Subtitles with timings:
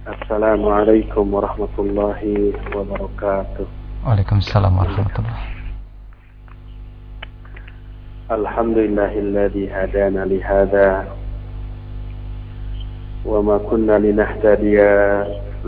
[0.00, 2.20] السلام عليكم ورحمة الله
[2.76, 3.66] وبركاته.
[4.06, 5.38] وعليكم السلام ورحمة الله.
[8.30, 10.88] الحمد لله الذي هدانا لهذا
[13.28, 14.80] وما كنا لنهتدي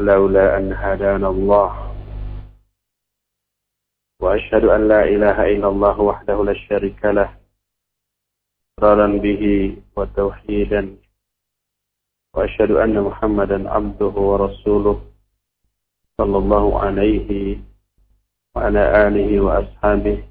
[0.01, 1.71] لولا أن هدانا الله.
[4.23, 7.29] وأشهد أن لا إله إلا الله وحده لا شريك له
[8.79, 10.97] إقرارا به وتوحيدا
[12.35, 15.01] وأشهد أن محمدا عبده ورسوله
[16.19, 17.59] صلى الله عليه
[18.57, 20.25] وعلى آله وأصحابه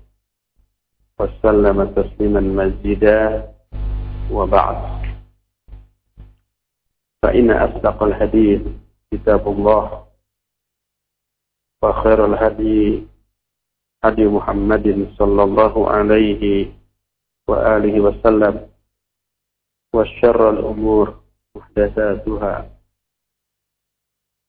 [1.20, 3.52] وسلم تسليما مزيدا.
[4.32, 4.78] وبعد
[7.22, 8.62] فإن أصدق الحديث
[9.12, 10.08] كتاب الله
[11.84, 13.08] وخير الهدي
[14.04, 14.88] هدي محمد
[15.20, 16.72] صلى الله عليه
[17.48, 18.70] وآله وسلم
[19.94, 21.21] وشر الأمور
[21.57, 22.71] محدثاتها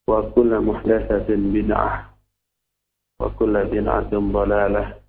[0.07, 2.17] وكل محدثة بدعة
[3.19, 5.01] وكل بدعة ضلالة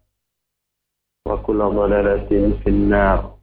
[1.26, 2.30] وكل ضلالة
[2.62, 3.38] في النار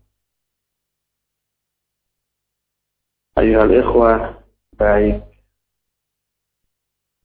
[3.38, 4.36] أيها الإخوة
[4.76, 5.24] baik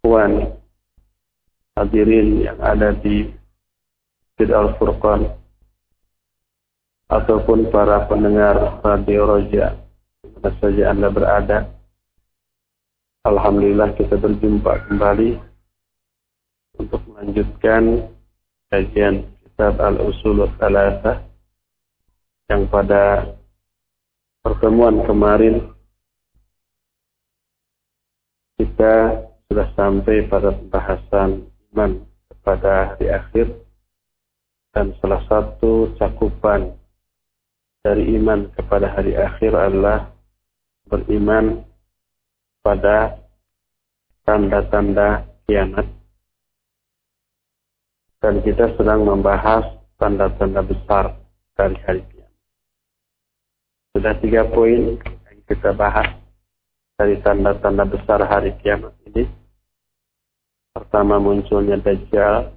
[0.01, 0.55] Puan
[1.77, 3.27] hadirin yang ada di
[4.41, 5.29] Masjid Al-Furqan
[7.11, 9.77] ataupun para pendengar Radio Roja
[10.46, 11.58] mana saja Anda berada.
[13.26, 15.42] Alhamdulillah kita berjumpa kembali
[16.78, 18.14] untuk melanjutkan
[18.70, 21.26] kajian kitab Al-Usul Thalatha
[22.54, 23.34] yang pada
[24.46, 25.66] pertemuan kemarin
[28.62, 33.50] kita sudah sampai pada pembahasan iman kepada hari akhir
[34.78, 36.78] dan salah satu cakupan
[37.82, 40.14] dari iman kepada hari akhir adalah
[40.86, 41.66] beriman
[42.62, 43.18] pada
[44.26, 45.86] tanda-tanda kiamat
[48.26, 49.66] dan kita sedang membahas
[50.02, 51.14] tanda-tanda besar
[51.54, 52.34] dari hari kiamat.
[53.94, 56.10] Sudah tiga poin yang kita bahas
[56.98, 59.30] dari tanda-tanda besar hari kiamat ini.
[60.74, 62.50] Pertama munculnya Dajjal,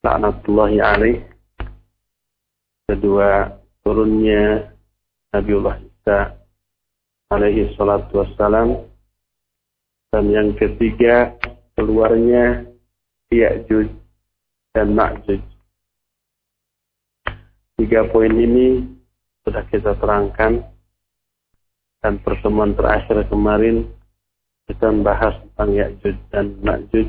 [0.00, 1.18] laknatullahi alaih.
[2.88, 3.52] Kedua
[3.84, 4.72] turunnya
[5.28, 6.37] Nabiullah Isa
[7.32, 8.84] alaihi salatu wassalam.
[10.08, 11.36] Dan yang ketiga
[11.76, 12.64] keluarnya
[13.28, 13.92] Ya'juj
[14.72, 15.44] dan Ma'juj.
[17.78, 18.88] Tiga poin ini
[19.44, 20.64] sudah kita terangkan
[22.00, 23.84] dan pertemuan terakhir kemarin
[24.64, 27.08] kita membahas tentang Ya'juj dan Ma'juj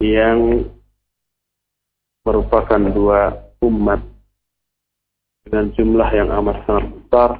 [0.00, 0.64] yang
[2.24, 4.02] merupakan dua umat
[5.46, 7.30] dengan jumlah yang amat sangat besar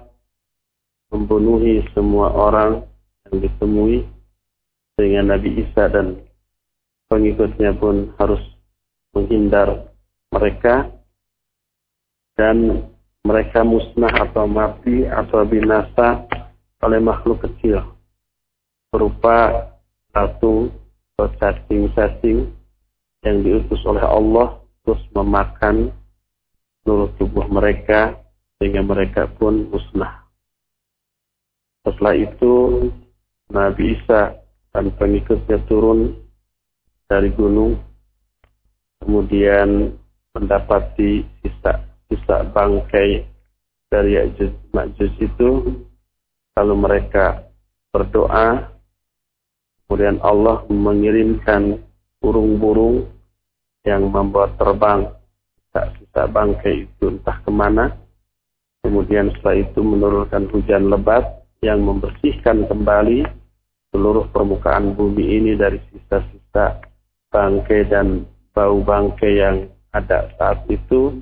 [1.10, 2.82] membunuhi semua orang
[3.30, 4.06] yang ditemui
[4.96, 6.20] sehingga Nabi Isa dan
[7.06, 8.42] pengikutnya pun harus
[9.14, 9.92] menghindar
[10.32, 10.90] mereka
[12.36, 12.88] dan
[13.24, 16.26] mereka musnah atau mati atau binasa
[16.84, 17.82] oleh makhluk kecil
[18.92, 19.68] berupa
[20.12, 20.70] satu
[21.16, 22.52] atau cacing-cacing
[23.24, 25.90] yang diutus oleh Allah terus memakan
[26.84, 28.14] seluruh tubuh mereka
[28.60, 30.25] sehingga mereka pun musnah.
[31.86, 32.52] Setelah itu
[33.46, 34.34] Nabi Isa
[34.74, 36.18] dan pengikutnya turun
[37.06, 37.78] dari gunung
[38.98, 39.94] kemudian
[40.34, 43.22] mendapati sisa sisa bangkai
[43.86, 45.50] dari Ya'juj itu.
[46.58, 47.46] Lalu mereka
[47.94, 48.66] berdoa
[49.86, 51.78] kemudian Allah mengirimkan
[52.18, 53.06] burung-burung
[53.86, 55.06] yang membawa terbang
[55.54, 57.94] sisa-sisa bangkai itu entah ke mana.
[58.82, 63.24] Kemudian setelah itu menurunkan hujan lebat yang membersihkan kembali
[63.94, 66.84] seluruh permukaan bumi ini dari sisa-sisa
[67.32, 69.56] bangkai dan bau bangkai yang
[69.92, 71.16] ada saat itu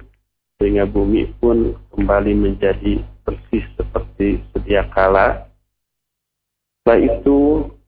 [0.59, 5.47] sehingga bumi pun kembali menjadi bersih seperti sedia kala.
[6.83, 7.39] Setelah itu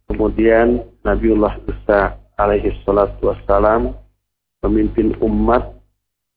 [0.07, 3.95] kemudian Nabiullah Musa alaihi salatu wassalam
[4.65, 5.77] memimpin umat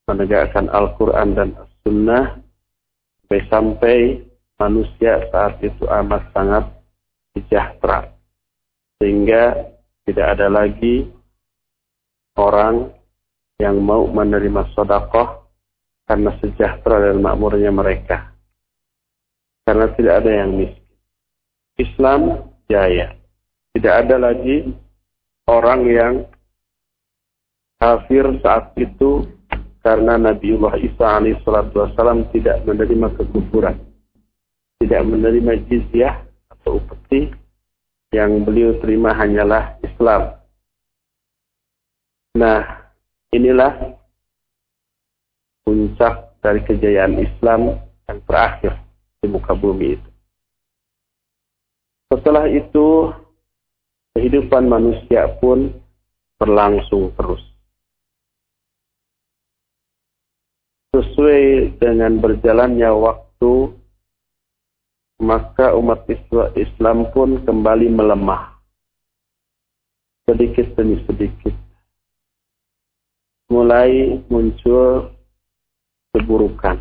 [0.10, 2.42] menegakkan Al-Quran dan As-Sunnah
[3.30, 3.98] sampai sampai
[4.60, 6.68] manusia saat itu amat sangat
[7.34, 8.12] sejahtera
[9.00, 9.56] sehingga
[10.04, 11.08] tidak ada lagi
[12.36, 12.92] orang
[13.60, 15.48] yang mau menerima sodakoh
[16.08, 18.32] karena sejahtera dan makmurnya mereka.
[19.68, 20.98] Karena tidak ada yang miskin.
[21.78, 23.14] Islam jaya.
[23.76, 24.74] Tidak ada lagi
[25.46, 26.14] orang yang
[27.78, 29.30] kafir saat itu
[29.86, 33.89] karena Nabiullah Isa alaihissalam tidak menerima kekufuran.
[34.80, 37.28] Tidak menerima jizyah atau upeti
[38.16, 40.40] yang beliau terima hanyalah Islam.
[42.40, 42.64] Nah,
[43.36, 44.00] inilah
[45.68, 47.76] puncak dari kejayaan Islam
[48.08, 48.74] yang terakhir
[49.20, 50.10] di muka bumi itu.
[52.10, 53.14] Setelah itu,
[54.18, 55.70] kehidupan manusia pun
[56.42, 57.44] berlangsung terus.
[60.90, 63.78] Sesuai dengan berjalannya waktu,
[65.20, 66.08] maka umat
[66.56, 68.56] Islam pun kembali melemah.
[70.24, 71.52] Sedikit demi sedikit.
[73.52, 75.12] Mulai muncul
[76.16, 76.80] keburukan,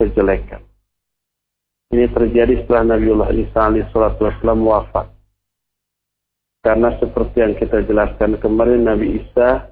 [0.00, 0.62] kejelekan.
[1.92, 5.10] Ini terjadi setelah Nabiullah Isa alaihissalam wafat.
[6.64, 9.68] Karena seperti yang kita jelaskan kemarin, Nabi Isa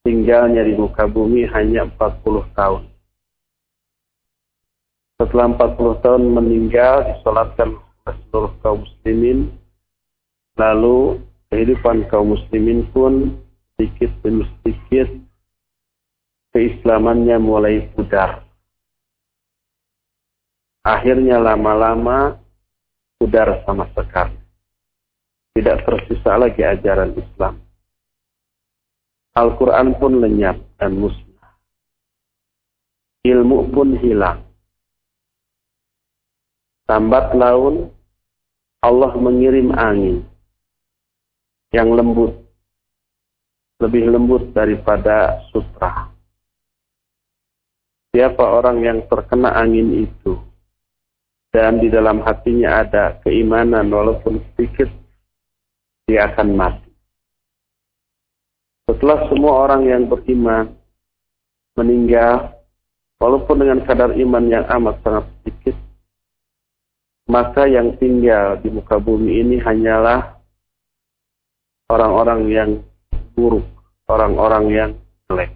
[0.00, 2.93] tinggalnya di muka bumi hanya 40 tahun.
[5.24, 7.80] Setelah 40 tahun meninggal, disolatkan
[8.28, 9.56] seluruh kaum muslimin,
[10.60, 11.16] lalu
[11.48, 13.40] kehidupan kaum muslimin pun
[13.72, 15.08] sedikit demi sedikit
[16.52, 18.44] keislamannya mulai pudar.
[20.84, 22.36] Akhirnya lama-lama
[23.16, 24.36] pudar sama sekali.
[25.56, 27.64] Tidak tersisa lagi ajaran Islam.
[29.40, 31.56] Al-Quran pun lenyap dan musnah.
[33.24, 34.53] Ilmu pun hilang.
[36.84, 37.88] Tambat laun,
[38.84, 40.20] Allah mengirim angin
[41.72, 42.44] yang lembut.
[43.80, 46.12] Lebih lembut daripada sutra.
[48.12, 50.36] Siapa orang yang terkena angin itu,
[51.48, 54.92] dan di dalam hatinya ada keimanan walaupun sedikit
[56.04, 56.92] dia akan mati.
[58.92, 60.68] Setelah semua orang yang beriman
[61.80, 62.60] meninggal
[63.16, 65.76] walaupun dengan kadar iman yang amat sangat sedikit
[67.24, 70.36] maka yang tinggal di muka bumi ini hanyalah
[71.88, 72.70] orang-orang yang
[73.32, 73.64] buruk,
[74.08, 74.90] orang-orang yang
[75.28, 75.52] jelek.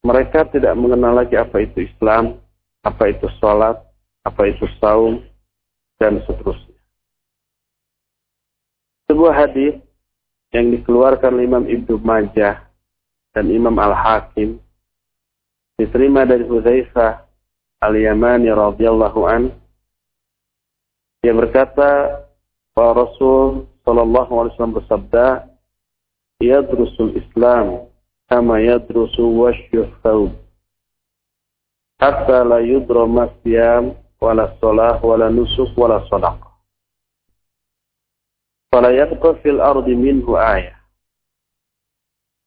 [0.00, 2.40] Mereka tidak mengenal lagi apa itu Islam,
[2.80, 3.76] apa itu sholat,
[4.24, 5.20] apa itu saum,
[6.00, 6.80] dan seterusnya.
[9.10, 9.76] Sebuah hadis
[10.54, 12.64] yang dikeluarkan Imam Ibnu Majah
[13.36, 14.58] dan Imam Al-Hakim
[15.76, 17.29] diterima dari Hudzaifah
[17.80, 19.42] Al-Yamani radhiyallahu an
[21.24, 22.22] dia berkata
[22.76, 25.26] bahwa Rasul sallallahu alaihi wasallam bersabda
[26.40, 27.88] yadrusul Islam
[28.28, 30.32] kama yadrusu wasyuh thawb
[32.00, 36.48] hatta la yudra masyam wala salah wala nusuk wala sadaqah.
[38.72, 40.76] Fala yabqa fil ardi minhu ayah.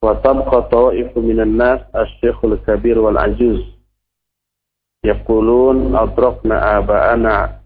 [0.01, 3.61] Wa tabqa ta'ifu minan nas asy-syekhul kabir wal ajuz.
[5.03, 7.59] Yaqulun adrakna aba'ana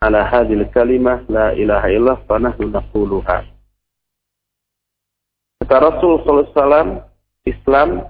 [0.00, 3.44] ala hadhil kalimah la ilaha illallah fa nahnu naquluha.
[5.62, 7.04] Kata Rasul sallallahu
[7.46, 8.08] Islam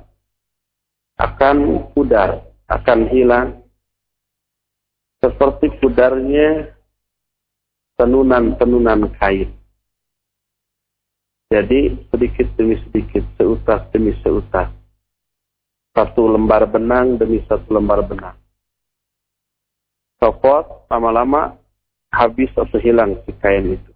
[1.18, 1.56] akan
[1.92, 3.60] pudar akan hilang
[5.22, 6.74] seperti pudarnya
[8.00, 9.54] tenunan-tenunan kain.
[11.52, 14.72] Jadi sedikit demi sedikit, seutas demi seutas.
[15.92, 18.41] Satu lembar benang demi satu lembar benang.
[20.22, 21.58] Copot, lama-lama
[22.14, 23.90] habis atau hilang si kain itu.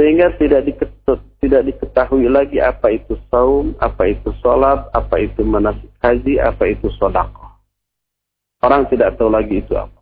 [0.00, 5.92] Sehingga tidak diketut, tidak diketahui lagi apa itu saum, apa itu sholat, apa itu manasik
[6.00, 7.52] haji, apa itu sodakoh.
[8.64, 10.00] Orang tidak tahu lagi itu apa.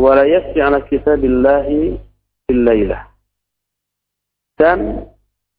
[0.00, 2.00] Walayat ala kita billahi
[2.48, 3.04] illailah.
[4.56, 5.06] Dan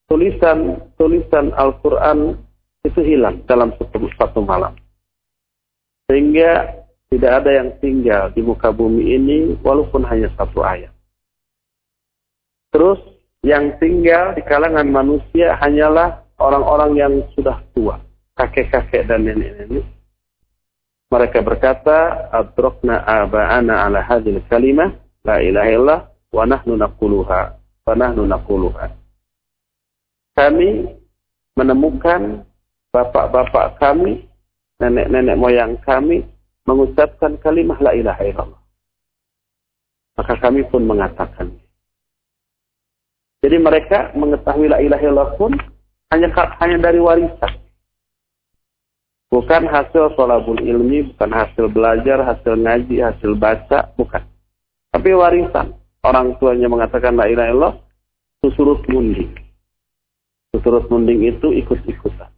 [0.10, 2.42] tulisan tulisan Al-Quran
[2.82, 4.74] itu hilang dalam satu, satu malam.
[6.10, 6.83] Sehingga
[7.14, 10.90] tidak ada yang tinggal di muka bumi ini walaupun hanya satu ayat.
[12.74, 12.98] Terus
[13.46, 18.02] yang tinggal di kalangan manusia hanyalah orang-orang yang sudah tua,
[18.34, 19.86] kakek-kakek dan nenek-nenek.
[21.14, 24.90] Mereka berkata, "Adrakna aba'ana ala hadhil kalimah
[25.22, 26.02] la ilaha illallah
[26.34, 28.90] wa nahnu naquluha wa nahnu naquluha."
[30.34, 30.90] Kami
[31.54, 32.42] menemukan
[32.90, 34.26] bapak-bapak kami,
[34.82, 36.26] nenek-nenek moyang kami
[36.64, 38.62] mengucapkan kalimat la ilaha illallah.
[40.14, 41.64] Maka kami pun mengatakan
[43.44, 45.52] jadi mereka mengetahui la ilaha illallah pun
[46.16, 46.32] hanya
[46.64, 47.60] hanya dari warisan.
[49.28, 54.24] Bukan hasil solabul ilmi, bukan hasil belajar, hasil ngaji, hasil baca, bukan.
[54.96, 55.76] Tapi warisan.
[56.04, 57.76] Orang tuanya mengatakan la ilaha illallah,
[58.40, 59.36] susurut munding.
[60.56, 62.32] Susurut munding itu ikut-ikutan.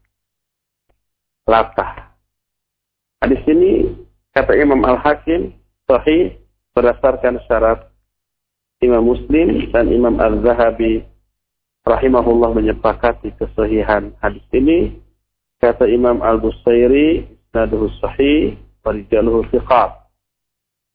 [1.45, 2.17] Latah.
[3.21, 3.69] Nah, di sini
[4.35, 5.55] kata Imam Al-Hakim,
[5.87, 6.35] sahih,
[6.75, 7.87] berdasarkan syarat
[8.83, 11.07] Imam Muslim dan Imam Al-Zahabi
[11.87, 14.99] rahimahullah menyepakati kesahihan hadis ini.
[15.63, 20.03] Kata Imam Al-Busairi isnaduhu sahih wa rijaluhu thiqat.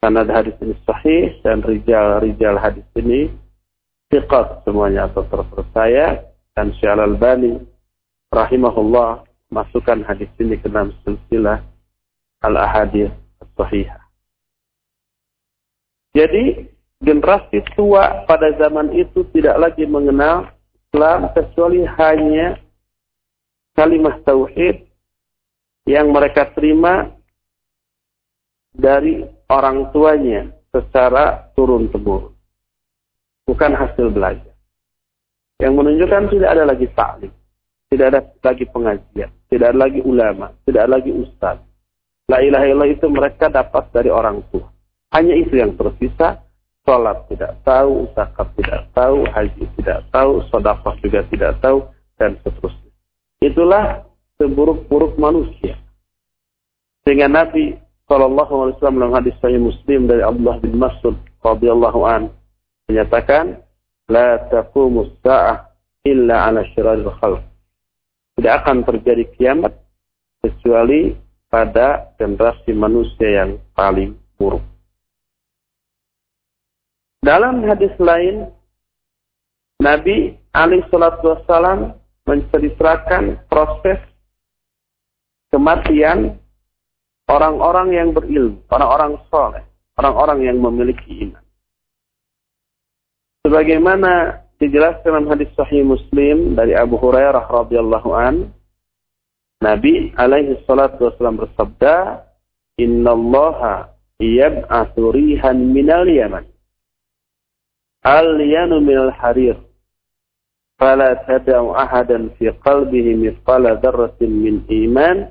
[0.04, 3.32] Sanad hadis ini sahih dan rijal-rijal hadis ini
[4.12, 6.28] thiqat semuanya atau terpercaya.
[6.52, 7.56] Dan Syekh Al-Albani
[8.28, 11.64] rahimahullah masukkan hadis ini ke dalam silsilah
[12.44, 13.12] al-ahadith
[13.56, 14.02] sahihah
[16.10, 16.66] jadi
[17.00, 20.50] generasi tua pada zaman itu tidak lagi mengenal
[20.90, 22.58] Islam kecuali hanya
[23.78, 24.90] kalimat tauhid
[25.86, 27.14] yang mereka terima
[28.74, 32.34] dari orang tuanya secara turun temurun.
[33.46, 34.54] Bukan hasil belajar.
[35.62, 37.32] Yang menunjukkan tidak ada lagi taklim,
[37.86, 41.58] tidak ada lagi pengajian, tidak ada lagi ulama, tidak ada lagi ustaz.
[42.30, 44.70] La ilaha illallah itu mereka dapat dari orang tua.
[45.10, 46.46] Hanya itu yang tersisa.
[46.86, 51.84] Sholat tidak tahu, zakat tidak tahu, haji tidak tahu, sodakoh juga tidak tahu,
[52.16, 52.90] dan seterusnya.
[53.44, 54.08] Itulah
[54.40, 55.76] seburuk-buruk manusia.
[57.04, 57.76] Sehingga Nabi
[58.08, 62.32] SAW dalam hadis saya Muslim dari Abdullah bin Mas'ud radhiyallahu an
[62.88, 63.60] menyatakan,
[64.08, 65.68] "La taqumus sa'ah
[66.08, 67.44] illa ala syiraril khalq."
[68.40, 69.76] Tidak akan terjadi kiamat
[70.40, 71.12] kecuali
[71.50, 74.62] pada generasi manusia yang paling buruk.
[77.20, 78.48] Dalam hadis lain,
[79.82, 83.98] Nabi Ali Shallallahu Wasallam menceritakan proses
[85.50, 86.38] kematian
[87.26, 89.64] orang-orang yang berilmu, orang-orang soleh,
[89.98, 91.44] orang-orang yang memiliki iman.
[93.44, 98.52] Sebagaimana dijelaskan dalam hadis Sahih Muslim dari Abu Hurairah radhiyallahu an,
[99.60, 102.24] Nabi alaihi salatu wasallam bersabda,
[102.80, 106.48] "Inna Allah yab'atsu rihan minal Yaman."
[108.00, 109.60] Al-yanu minal harir.
[110.80, 115.28] Fala tada'u ahadan fi qalbihi mithqala darratin min iman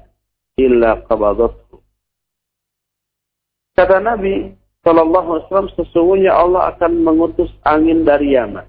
[0.61, 1.81] illa qabadathu.
[3.73, 4.53] Kata Nabi
[4.85, 8.67] Sallallahu Alaihi Wasallam sesungguhnya Allah akan mengutus angin dari Yaman.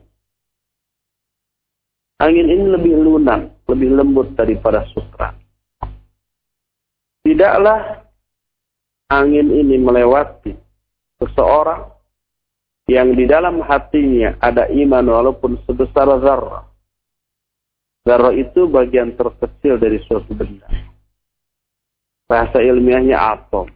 [2.21, 5.40] Angin ini lebih lunak, lebih lembut daripada sutra.
[7.21, 8.07] Tidaklah
[9.12, 10.57] angin ini melewati
[11.21, 11.91] seseorang
[12.91, 16.67] yang di dalam hatinya ada iman walaupun sebesar zarrah.
[18.03, 20.67] Zarrah itu bagian terkecil dari suatu benda.
[22.27, 23.71] Bahasa ilmiahnya atom.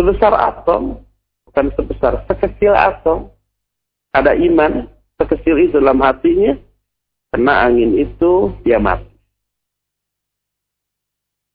[0.00, 1.04] Sebesar atom,
[1.44, 3.28] bukan sebesar, sekecil atom.
[4.16, 4.88] Ada iman,
[5.20, 6.56] sekecil itu dalam hatinya,
[7.32, 9.11] kena angin itu, dia mati.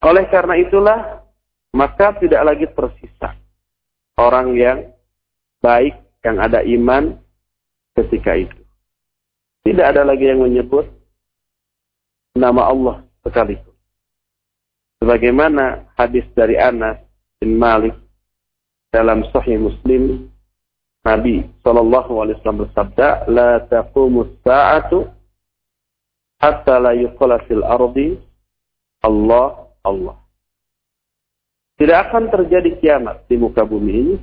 [0.05, 1.25] Oleh karena itulah,
[1.73, 3.33] maka tidak lagi tersisa
[4.17, 4.79] orang yang
[5.61, 7.17] baik yang ada iman
[7.97, 8.61] ketika itu.
[9.65, 10.85] Tidak ada lagi yang menyebut
[12.37, 13.73] nama Allah sekalipun.
[15.01, 16.97] Sebagaimana hadis dari Anas
[17.37, 17.93] bin Malik
[18.89, 20.31] dalam Sahih Muslim
[21.05, 25.05] Nabi Shallallahu Alaihi Wasallam bersabda, "La taqumu sa'atu
[26.41, 28.17] hatta la yuqala fil ardi
[29.05, 30.19] Allah Allah."
[31.77, 34.15] Tidak akan terjadi kiamat di muka bumi ini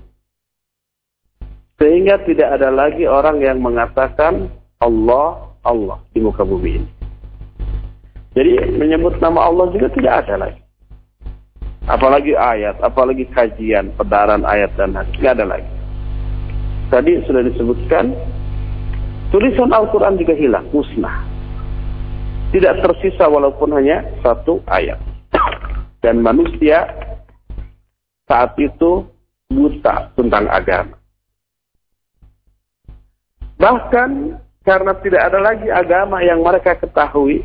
[1.78, 4.50] sehingga tidak ada lagi orang yang mengatakan
[4.82, 6.88] Allah, Allah di muka bumi ini.
[8.34, 10.60] Jadi menyebut nama Allah juga tidak ada lagi.
[11.86, 15.70] Apalagi ayat, apalagi kajian, pedaran ayat dan hadis, tidak ada lagi.
[16.90, 18.10] Tadi sudah disebutkan,
[19.30, 21.22] tulisan Al-Quran juga hilang, musnah.
[22.50, 25.13] Tidak tersisa walaupun hanya satu ayat.
[26.04, 26.84] Dan manusia
[28.28, 29.08] saat itu
[29.48, 31.00] buta tentang agama.
[33.56, 34.10] Bahkan
[34.68, 37.40] karena tidak ada lagi agama yang mereka ketahui,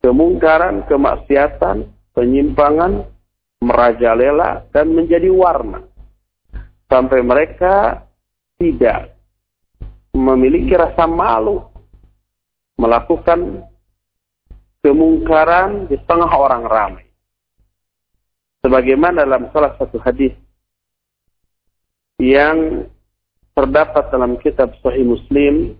[0.00, 1.84] kemungkaran, kemaksiatan,
[2.16, 3.04] penyimpangan
[3.60, 5.84] merajalela dan menjadi warna.
[6.88, 8.08] Sampai mereka
[8.56, 9.12] tidak
[10.16, 11.60] memiliki rasa malu
[12.80, 13.64] melakukan
[14.86, 17.06] kemungkaran di tengah orang ramai.
[18.62, 20.30] Sebagaimana dalam salah satu hadis
[22.22, 22.86] yang
[23.58, 25.74] terdapat dalam kitab Sahih Muslim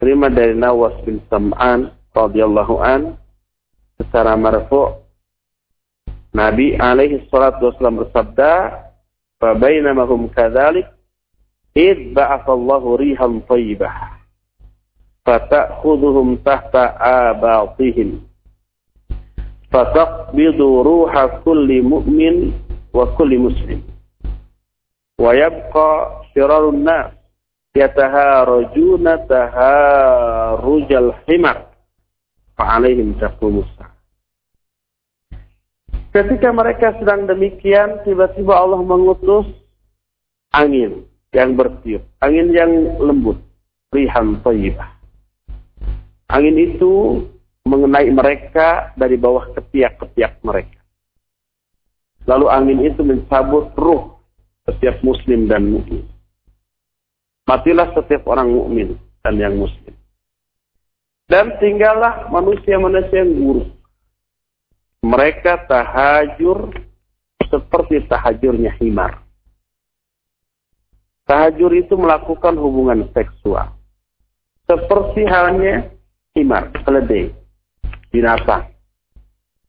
[0.00, 3.20] terima dari Nawas bin Sam'an radhiyallahu an
[4.00, 4.96] secara marfu
[6.32, 8.52] Nabi alaihi salatu wasallam bersabda
[9.36, 10.88] fa bainama hum kadzalik
[11.76, 13.44] id ba'atha Allahu rihan
[15.26, 18.22] fata'khudhuhum tahta abatihim
[19.74, 22.54] fataqbidu ruha kulli mu'min
[22.94, 23.82] wa kulli muslim
[25.18, 27.10] wa yabqa syirarun nas
[27.74, 31.74] yataharujuna taharujal himar
[32.56, 33.12] fa'alaihim
[36.16, 39.52] Ketika mereka sedang demikian, tiba-tiba Allah mengutus
[40.56, 41.04] angin
[41.36, 43.36] yang bertiup, angin yang lembut,
[43.92, 44.95] rihan thayyibah.
[46.26, 47.22] Angin itu
[47.66, 50.82] mengenai mereka dari bawah ketiak-ketiak mereka.
[52.26, 54.18] Lalu angin itu mencabut ruh
[54.66, 56.06] setiap muslim dan mukmin.
[57.46, 59.94] Matilah setiap orang mukmin dan yang muslim.
[61.30, 63.70] Dan tinggallah manusia-manusia yang buruk.
[65.06, 66.74] Mereka tahajur
[67.46, 69.22] seperti tahajurnya himar.
[71.26, 73.74] Tahajur itu melakukan hubungan seksual.
[74.66, 75.95] Seperti halnya
[76.36, 77.32] himar, keledai,
[78.12, 78.68] binatang.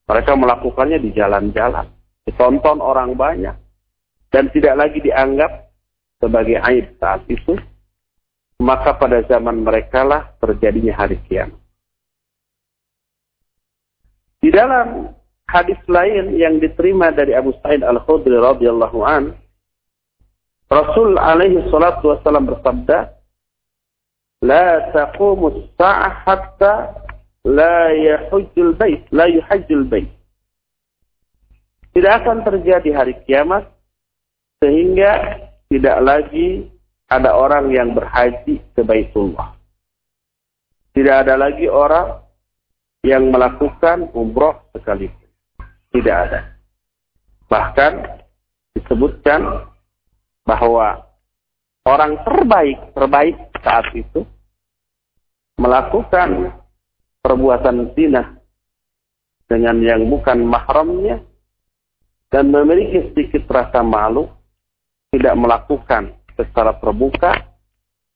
[0.07, 1.87] Mereka melakukannya di jalan-jalan,
[2.27, 3.55] ditonton orang banyak,
[4.27, 5.71] dan tidak lagi dianggap
[6.19, 7.55] sebagai aib saat itu,
[8.59, 11.59] maka pada zaman mereka lah terjadinya hari kiamat.
[14.37, 15.11] Di dalam
[15.49, 19.33] hadis lain yang diterima dari Abu Sa'id Al-Khudri radhiyallahu an,
[20.67, 23.16] Rasul alaihi salatu wasallam bersabda,
[24.45, 26.73] "La taqumu as-sa'ah hatta
[27.45, 30.09] la yahujjul bait, la yuhajjul bait."
[31.97, 33.65] Tidak akan terjadi hari kiamat
[34.61, 36.69] sehingga tidak lagi
[37.09, 39.55] ada orang yang berhaji ke Baitullah.
[40.93, 42.21] Tidak ada lagi orang
[43.05, 45.29] yang melakukan umroh sekalipun.
[45.93, 46.57] Tidak ada.
[47.47, 47.93] Bahkan
[48.75, 49.71] disebutkan
[50.43, 51.07] bahwa
[51.87, 53.35] orang terbaik terbaik
[53.67, 54.23] saat itu
[55.59, 56.55] melakukan
[57.19, 58.39] perbuatan zina
[59.51, 61.19] dengan yang bukan mahramnya
[62.31, 64.31] dan memiliki sedikit rasa malu
[65.11, 67.35] tidak melakukan secara terbuka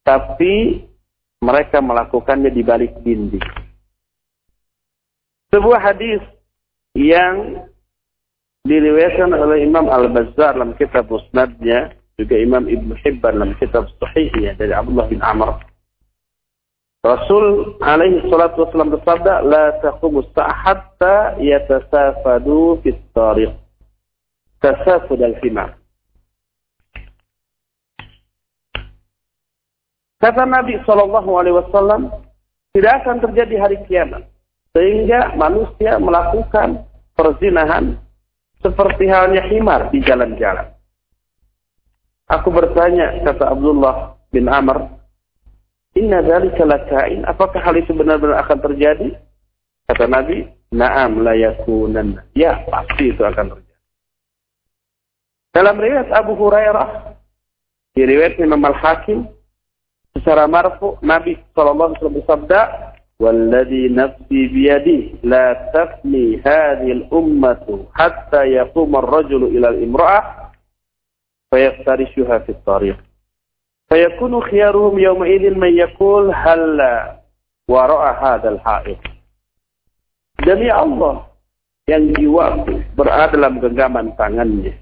[0.08, 0.88] tapi
[1.44, 3.44] mereka melakukannya di balik dinding.
[5.52, 6.24] Sebuah hadis
[6.96, 7.68] yang
[8.64, 14.70] diriwayatkan oleh Imam Al-Bazzar dalam kitab Musnadnya juga Imam Ibn Hibban dalam kitab Sahihnya dari
[14.70, 15.58] Abdullah bin Amr.
[17.02, 23.58] Rasul alaihi salatu wasallam bersabda, "La taqumu hatta yatasafadu fi tariq."
[24.62, 25.82] Tasafud al-himar.
[30.22, 32.14] Kata Nabi Shallallahu Alaihi Wasallam,
[32.78, 34.30] tidak akan terjadi hari kiamat
[34.70, 36.86] sehingga manusia melakukan
[37.18, 37.98] perzinahan
[38.62, 40.70] seperti halnya himar di jalan-jalan.
[42.31, 44.91] Aku bertanya, kata Abdullah bin Amr,
[45.97, 49.17] Inna dari lakain, apakah hal itu benar-benar akan terjadi?
[49.89, 52.19] Kata Nabi, Naam la yakunan.
[52.35, 53.81] Ya, pasti itu akan terjadi.
[55.55, 57.17] Dalam riwayat Abu Hurairah,
[57.97, 59.25] di riwayat Imam Al-Hakim,
[60.13, 69.57] secara marfu, Nabi SAW bersabda, والذي نفسي بيده لا تفني هذه الأمة حتى يقوم الرجل
[69.57, 69.69] إلى
[71.52, 72.98] fayaftarishuha fi tariq.
[73.92, 77.20] Fayakunu khiyaruhum yawma idin man yakul halla
[77.68, 78.98] wa ra'a hadzal ha'id.
[80.42, 81.28] Demi Allah
[81.92, 82.64] yang jiwa
[82.96, 84.74] berada dalam genggaman tangannya.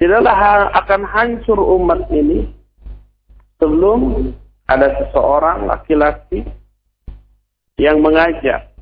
[0.00, 2.48] Tidaklah akan hancur umat ini
[3.60, 4.32] sebelum
[4.64, 6.46] ada seseorang laki-laki
[7.76, 8.72] yang mengajak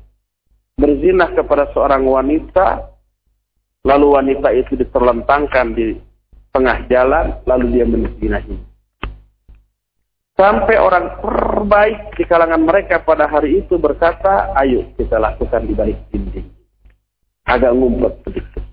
[0.79, 2.87] berzinah kepada seorang wanita
[3.83, 5.99] lalu wanita itu diterlentangkan di
[6.53, 8.55] tengah jalan, lalu dia menzinahi.
[10.39, 15.99] Sampai orang terbaik di kalangan mereka pada hari itu berkata, ayo kita lakukan di balik
[16.15, 16.47] dinding.
[17.43, 18.63] Agak ngumpet sedikit.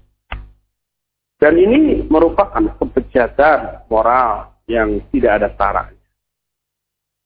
[1.42, 6.06] Dan ini merupakan kebejatan moral yang tidak ada taranya.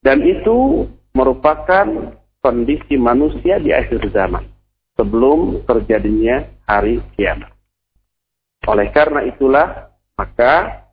[0.01, 4.49] Dan itu merupakan kondisi manusia di akhir zaman.
[4.97, 7.53] Sebelum terjadinya hari kiamat.
[8.65, 9.90] Oleh karena itulah
[10.21, 10.85] maka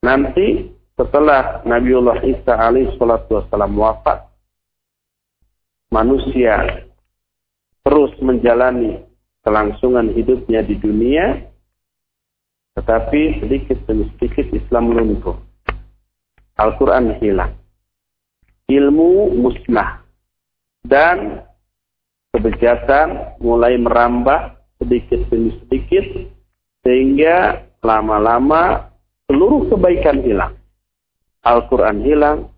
[0.00, 4.24] nanti setelah Nabiullah Isa alaihi salatu wasallam wafat,
[5.92, 6.88] manusia
[7.84, 9.04] terus menjalani
[9.44, 11.44] kelangsungan hidupnya di dunia,
[12.80, 15.36] tetapi sedikit demi sedikit Islam luntur.
[16.56, 17.52] Al-Quran hilang.
[18.72, 20.00] Ilmu musnah.
[20.80, 21.44] Dan
[22.32, 26.04] kebejatan mulai merambah sedikit demi sedikit
[26.86, 28.90] sehingga lama-lama
[29.30, 30.58] seluruh kebaikan hilang.
[31.46, 32.50] Al-Quran hilang,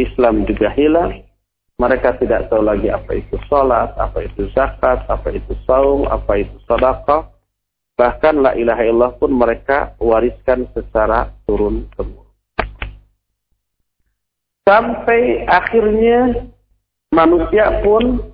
[0.00, 1.20] Islam juga hilang.
[1.76, 6.56] Mereka tidak tahu lagi apa itu sholat, apa itu zakat, apa itu saum, apa itu
[6.64, 7.28] sedekah.
[7.94, 12.30] Bahkan la ilaha illallah pun mereka wariskan secara turun temurun.
[14.64, 16.48] Sampai akhirnya
[17.12, 18.32] manusia pun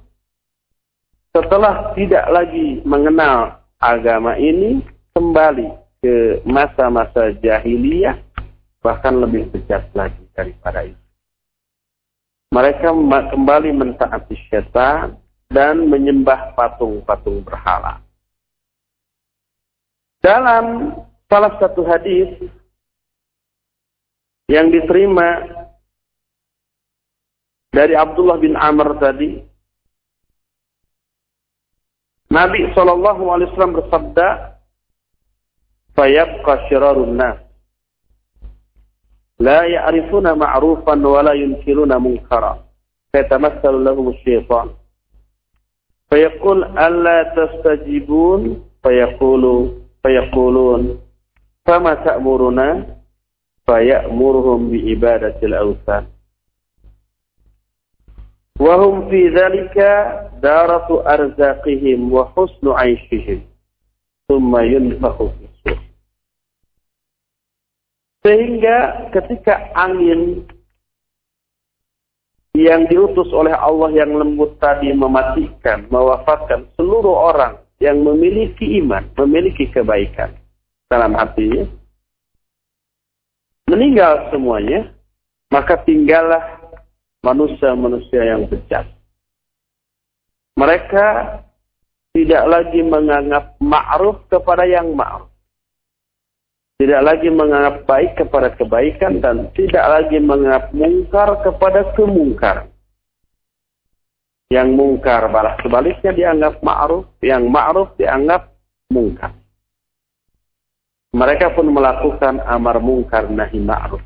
[1.32, 4.84] setelah tidak lagi mengenal agama ini
[5.16, 8.16] kembali ke masa-masa jahiliyah
[8.80, 11.04] bahkan lebih bejat lagi daripada itu.
[12.50, 12.90] Mereka
[13.30, 15.14] kembali mentaati syaitan
[15.52, 18.02] dan menyembah patung-patung berhala.
[20.18, 20.96] Dalam
[21.30, 22.28] salah satu hadis
[24.50, 25.46] yang diterima
[27.70, 29.46] dari Abdullah bin Amr tadi,
[32.34, 34.58] Nabi Shallallahu Alaihi Wasallam bersabda,
[35.96, 37.36] فيبقى شرار الناس.
[39.40, 42.64] لا يعرفون معروفا ولا ينكرون منكرا.
[43.12, 44.68] فيتمثل لهم الشيطان.
[46.10, 49.72] فيقول ألا تستجيبون؟ فيقول
[50.02, 51.00] فيقولون
[51.66, 52.96] فما تأمرنا؟
[53.66, 56.06] فيأمرهم بإبادة الأوثان.
[58.60, 59.76] وهم في ذلك
[60.42, 63.40] دارة أرزاقهم وحسن عيشهم.
[64.28, 65.22] ثم ينفخ
[68.20, 70.44] sehingga ketika angin
[72.52, 79.70] yang diutus oleh Allah yang lembut tadi mematikan, mewafatkan seluruh orang yang memiliki iman, memiliki
[79.72, 80.36] kebaikan
[80.90, 81.64] dalam hatinya,
[83.70, 84.92] meninggal semuanya,
[85.48, 86.60] maka tinggallah
[87.24, 88.84] manusia-manusia yang bejat.
[90.58, 91.06] Mereka
[92.10, 95.29] tidak lagi menganggap ma'ruf kepada yang ma'ruf.
[96.80, 102.72] Tidak lagi menganggap baik kepada kebaikan dan tidak lagi menganggap mungkar kepada kemungkaran.
[104.48, 108.48] Yang mungkar balas sebaliknya dianggap ma'ruf, yang ma'ruf dianggap
[108.88, 109.36] mungkar.
[111.12, 114.00] Mereka pun melakukan amar mungkar nahi ma'ruf.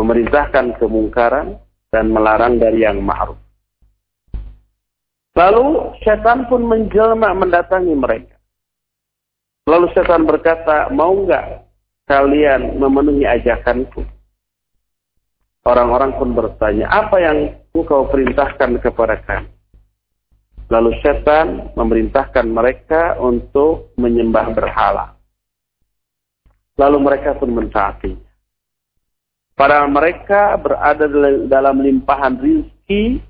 [0.00, 1.60] Memerintahkan kemungkaran
[1.92, 3.36] dan melarang dari yang ma'ruf.
[5.36, 8.39] Lalu setan pun menjelma mendatangi mereka.
[9.70, 11.62] Lalu setan berkata, mau enggak
[12.10, 14.02] kalian memenuhi ajakanku?
[15.62, 17.38] Orang-orang pun bertanya, apa yang
[17.70, 19.46] engkau perintahkan kepada kami?
[20.74, 25.14] Lalu setan memerintahkan mereka untuk menyembah berhala.
[26.74, 28.26] Lalu mereka pun mentaatinya.
[29.54, 31.06] Para mereka berada
[31.46, 33.22] dalam limpahan rizki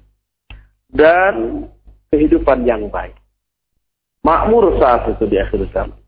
[0.88, 1.66] dan
[2.08, 3.18] kehidupan yang baik.
[4.24, 5.99] Makmur saat itu di akhir zaman.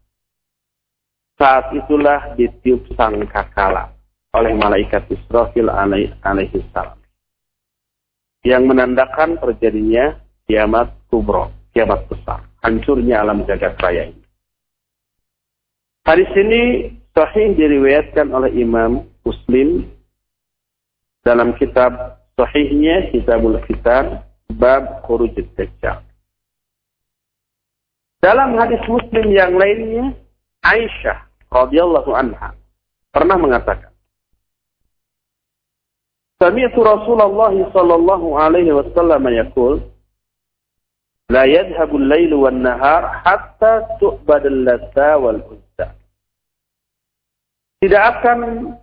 [1.42, 3.90] Saat itulah ditiup sang kakala
[4.30, 6.94] oleh malaikat Israfil alaihi salam.
[8.46, 14.22] Yang menandakan terjadinya kiamat kubro, kiamat besar, hancurnya alam jagat raya ini.
[16.06, 16.62] Hadis ini
[17.10, 19.90] sahih diriwayatkan oleh Imam Muslim
[21.26, 24.22] dalam kitab sahihnya Kitabul Fitan
[24.62, 26.06] bab Khuruj Dajjal.
[28.22, 30.14] Dalam hadis Muslim yang lainnya
[30.62, 32.56] Aisyah radhiyallahu anha
[33.12, 33.92] pernah mengatakan
[36.40, 39.78] Sami'tu Rasulullah sallallahu alaihi wasallam yaqul
[41.30, 45.94] La yadhhabu al-lail wan nahar hatta tu'bad al-latta wal uzza
[47.78, 48.38] Tidak akan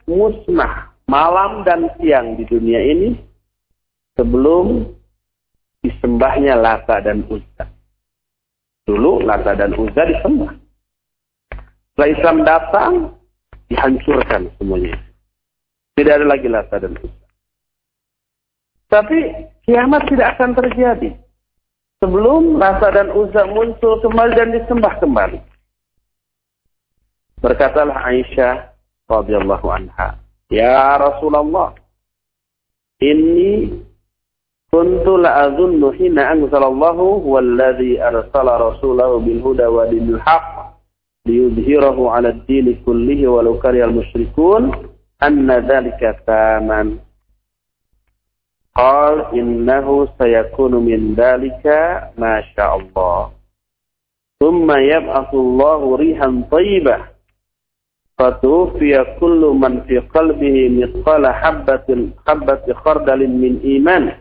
[0.08, 3.18] musnah malam dan siang di dunia ini
[4.14, 4.86] sebelum
[5.82, 7.66] disembahnya Lata dan Uzza.
[8.86, 10.54] Dulu Lata dan Uzza disembah.
[12.00, 12.94] Setelah Islam datang,
[13.68, 14.96] dihancurkan semuanya.
[16.00, 17.28] Tidak ada lagi Lata dan Uzza.
[18.88, 19.20] Tapi
[19.68, 21.12] kiamat tidak akan terjadi.
[22.00, 25.44] Sebelum rasa dan uzza muncul kembali dan disembah kembali.
[27.44, 28.72] Berkatalah Aisyah
[29.12, 31.76] radhiyallahu anha, "Ya Rasulullah,
[33.04, 33.76] inni
[34.72, 40.59] kuntu la'adhunnu hina anzalallahu huwallazi arsala rasulahu bil huda wa dinil haqq
[41.28, 44.72] liyudhhirahu 'ala ad-din kullihi walau karihal musyrikun
[45.20, 47.00] anna dzalika taman."
[48.80, 51.66] قال إنه سيكون من ذلك
[52.16, 53.32] ما شاء الله.
[54.40, 56.98] ثم يبعث الله ريحا طيبة.
[58.20, 61.88] فتوفي كل من في قلبه مثقال حبة
[62.28, 64.16] حبة خردل من إيمان.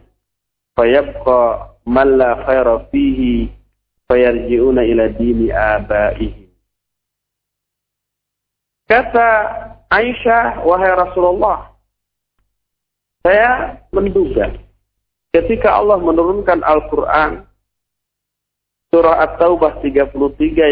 [0.76, 3.46] فيبقى من لا خير فيه
[4.08, 6.47] فيرجعون إلى دين آبائهم
[8.88, 9.28] Kata
[9.92, 11.76] Aisyah, wahai Rasulullah,
[13.20, 14.48] Saya menduga
[15.36, 17.44] ketika Allah menurunkan Al-Quran
[18.88, 20.16] surah At-Taubah 33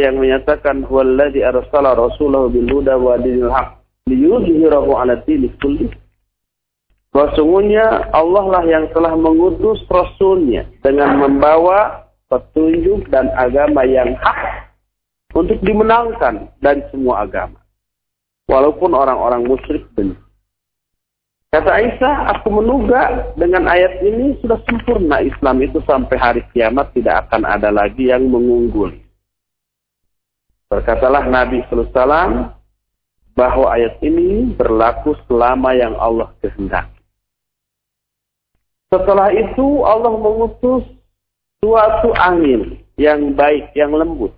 [0.08, 3.76] yang menyatakan huwallazi arsala rasulahu bil huda wa dinil haq
[4.08, 5.92] liyuzhirahu 'ala dini kulli.
[7.12, 14.72] Sesungguhnya Allah lah yang telah mengutus rasulnya dengan membawa petunjuk dan agama yang hak
[15.36, 17.65] untuk dimenangkan dari semua agama.
[18.46, 20.26] Walaupun orang-orang musyrik benci.
[21.50, 27.26] Kata Aisyah, aku menduga dengan ayat ini sudah sempurna Islam itu sampai hari kiamat tidak
[27.26, 29.00] akan ada lagi yang mengungguli.
[30.66, 32.50] Berkatalah Nabi SAW
[33.32, 37.00] bahwa ayat ini berlaku selama yang Allah kehendaki.
[38.90, 40.84] Setelah itu Allah mengutus
[41.62, 44.34] suatu angin yang baik, yang lembut.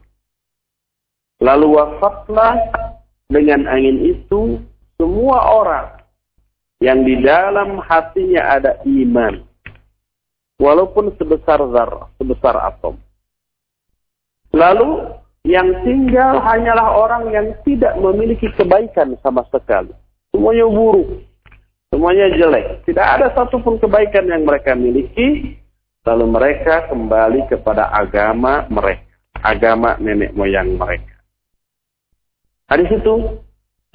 [1.42, 2.58] Lalu wafatlah
[3.28, 4.56] dengan angin itu
[4.96, 5.86] semua orang
[6.80, 9.44] yang di dalam hatinya ada iman.
[10.58, 12.98] Walaupun sebesar zar, sebesar atom.
[14.50, 15.06] Lalu
[15.46, 19.94] yang tinggal hanyalah orang yang tidak memiliki kebaikan sama sekali.
[20.34, 21.22] Semuanya buruk.
[21.94, 22.82] Semuanya jelek.
[22.90, 25.56] Tidak ada satupun kebaikan yang mereka miliki.
[26.02, 29.06] Lalu mereka kembali kepada agama mereka.
[29.38, 31.17] Agama nenek moyang mereka.
[32.68, 33.40] Hadis itu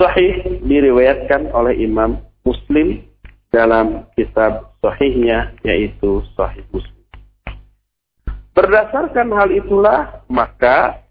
[0.01, 3.05] sahih diriwayatkan oleh Imam Muslim
[3.53, 7.05] dalam kitab sahihnya yaitu Sahih Muslim.
[8.57, 11.05] Berdasarkan hal itulah maka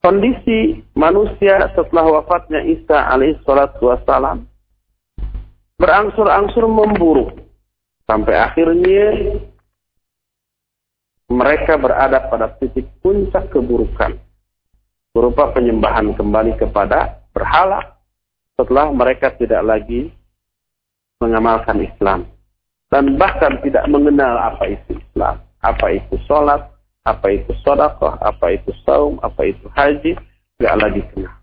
[0.00, 4.48] kondisi manusia setelah wafatnya Isa alaihi salatu wassalam
[5.76, 7.44] berangsur-angsur memburuk
[8.08, 9.36] sampai akhirnya
[11.28, 14.20] mereka berada pada titik puncak keburukan
[15.14, 17.94] berupa penyembahan kembali kepada berhala
[18.58, 20.10] setelah mereka tidak lagi
[21.22, 22.26] mengamalkan Islam
[22.90, 26.62] dan bahkan tidak mengenal apa itu Islam, apa itu sholat,
[27.02, 30.14] apa itu sodakoh, apa itu saum, apa itu haji,
[30.58, 31.34] tidak lagi kenal.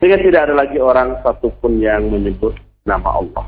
[0.00, 2.56] Sehingga tidak ada lagi orang satupun yang menyebut
[2.88, 3.46] nama Allah.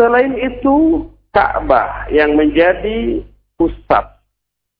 [0.00, 3.20] Selain itu, Ka'bah yang menjadi
[3.60, 4.06] pusat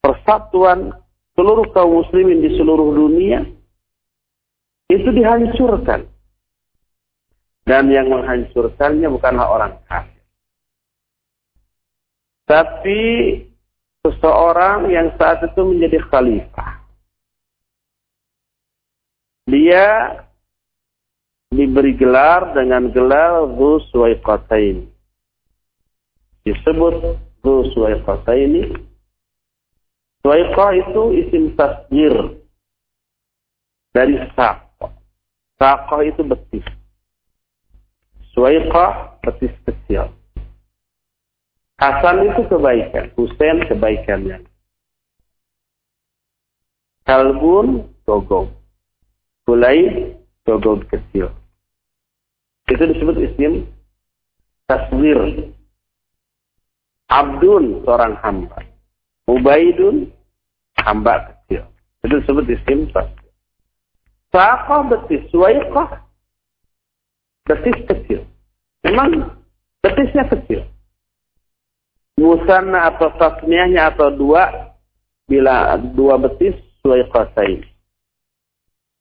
[0.00, 0.96] persatuan
[1.34, 3.42] seluruh kaum muslimin di seluruh dunia
[4.90, 6.06] itu dihancurkan.
[7.64, 10.20] Dan yang menghancurkannya bukanlah orang kafir.
[12.44, 13.00] Tapi
[14.04, 16.84] seseorang yang saat itu menjadi khalifah.
[19.48, 20.12] Dia
[21.48, 24.92] diberi gelar dengan gelar Dhu Suwaiqatain.
[26.44, 28.76] Disebut Dhu Suwaiqatain.
[30.24, 32.16] Suwaiqah itu isim tasjir
[33.92, 34.64] dari sak.
[35.60, 36.64] Saqah itu betis.
[38.32, 40.08] Suaiqah betis kecil.
[41.76, 43.12] Hasan itu kebaikan.
[43.20, 44.48] Husain kebaikannya.
[47.04, 48.48] Kalbun gogong.
[49.44, 50.16] Hulai
[50.48, 51.28] gogong kecil.
[52.72, 53.68] Itu disebut isim
[54.64, 55.52] taswir.
[57.12, 58.73] Abdun seorang hamba.
[59.24, 60.12] Ubaidun
[60.76, 61.64] hamba kecil.
[62.04, 62.92] Itu disebut isim.
[64.34, 66.04] Saqah betis, suaiqah
[67.48, 68.20] betis kecil.
[68.84, 69.40] Memang
[69.80, 70.68] betisnya kecil.
[72.20, 74.74] Musanna atau tasniahnya atau dua,
[75.24, 77.64] bila dua betis, suaiqatain.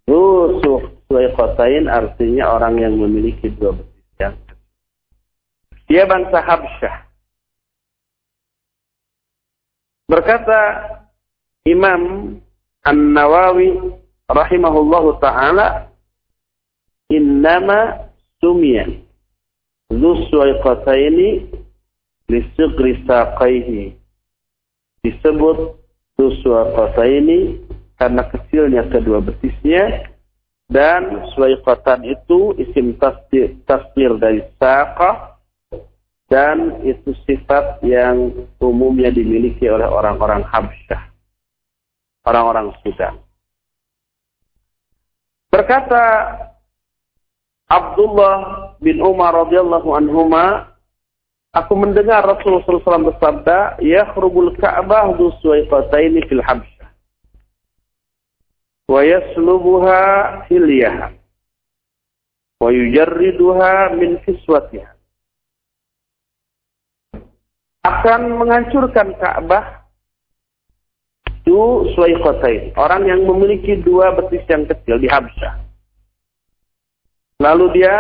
[0.08, 4.36] Rusuh suaiqatain artinya orang yang memiliki dua betis yang.
[5.92, 7.13] Dia bangsa Habsyah.
[10.10, 10.60] Berkata
[11.64, 12.36] Imam
[12.84, 13.96] An-Nawawi
[14.28, 15.88] rahimahullahu taala
[17.08, 18.10] innama
[18.44, 18.88] sumia
[19.94, 21.54] Zuswaiqataini
[22.28, 23.94] lisigri saqaihi.
[25.06, 25.78] Disebut
[26.18, 27.62] Zuswaiqataini
[28.00, 30.10] karena kecilnya kedua betisnya
[30.72, 35.33] dan suaiqatan itu isim tasdir dari saqah
[36.32, 38.32] dan itu sifat yang
[38.62, 41.02] umumnya dimiliki oleh orang-orang Habsyah
[42.24, 43.20] orang-orang Sudan
[45.54, 46.34] Berkata
[47.70, 48.38] Abdullah
[48.82, 50.74] bin Umar radhiyallahu anhuma,
[51.54, 56.90] aku mendengar Rasulullah SAW bersabda, "Yakhrubul Ka'bah du suwaiqataini fil Habsyah
[58.90, 60.02] wa yaslubuha
[60.50, 61.14] hilyaha
[62.58, 64.90] wa yujarriduha min fiswatiha."
[67.84, 69.84] Akan menghancurkan Ka'bah
[71.44, 72.72] itu suwaikotain.
[72.80, 75.60] Orang yang memiliki dua betis yang kecil di Habsyah.
[77.44, 77.96] Lalu dia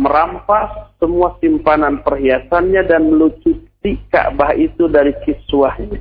[0.00, 6.00] merampas semua simpanan perhiasannya dan bukti Ka'bah itu dari kiswahnya.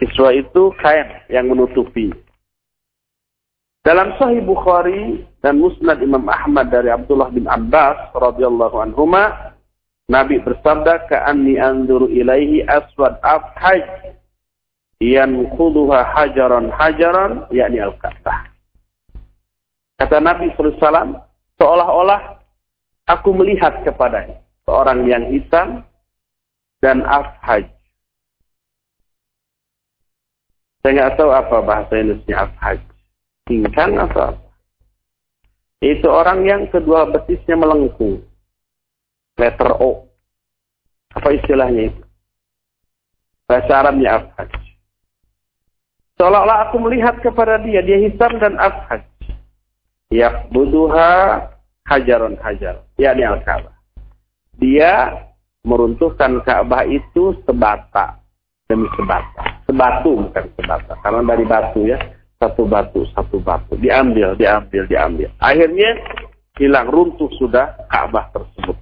[0.00, 2.08] Kiswah itu kain yang menutupi.
[3.84, 9.52] Dalam Sahih Bukhari dan Musnad Imam Ahmad dari Abdullah bin Abbas radhiyallahu anhuma,
[10.10, 14.10] Nabi bersabda, "Ka'anni anzuru ilaihi aswad afhaj
[14.98, 18.50] yanquduha hajaran hajaran yakni al-Ka'bah."
[20.02, 21.14] Kata Nabi SAW,
[21.62, 22.42] seolah-olah
[23.06, 25.86] aku melihat kepadanya seorang yang hitam
[26.82, 27.68] dan afhaj.
[30.80, 32.80] Saya nggak tahu apa bahasa Indonesia afhaj.
[33.44, 34.48] Tingkang atau apa?
[35.84, 38.29] Itu orang yang kedua betisnya melengkung.
[39.38, 40.08] Letter O.
[41.14, 42.02] Apa istilahnya itu?
[43.50, 44.50] Bahasa Arabnya afhaj.
[46.18, 49.02] Seolah-olah aku melihat kepada dia, dia hitam dan afhaj.
[50.10, 51.10] Yakbuduha
[51.86, 52.86] hajaron hajar.
[52.98, 53.80] Yakni al-Ka'bah
[54.60, 55.24] dia
[55.64, 58.20] meruntuhkan Ka'bah itu sebata
[58.68, 59.64] demi sebata.
[59.66, 60.92] Sebatu bukan sebata.
[61.00, 61.98] Karena dari batu ya.
[62.40, 63.76] Satu batu, satu batu.
[63.76, 65.28] Diambil, diambil, diambil.
[65.44, 65.92] Akhirnya
[66.56, 68.76] hilang runtuh sudah Ka'bah tersebut.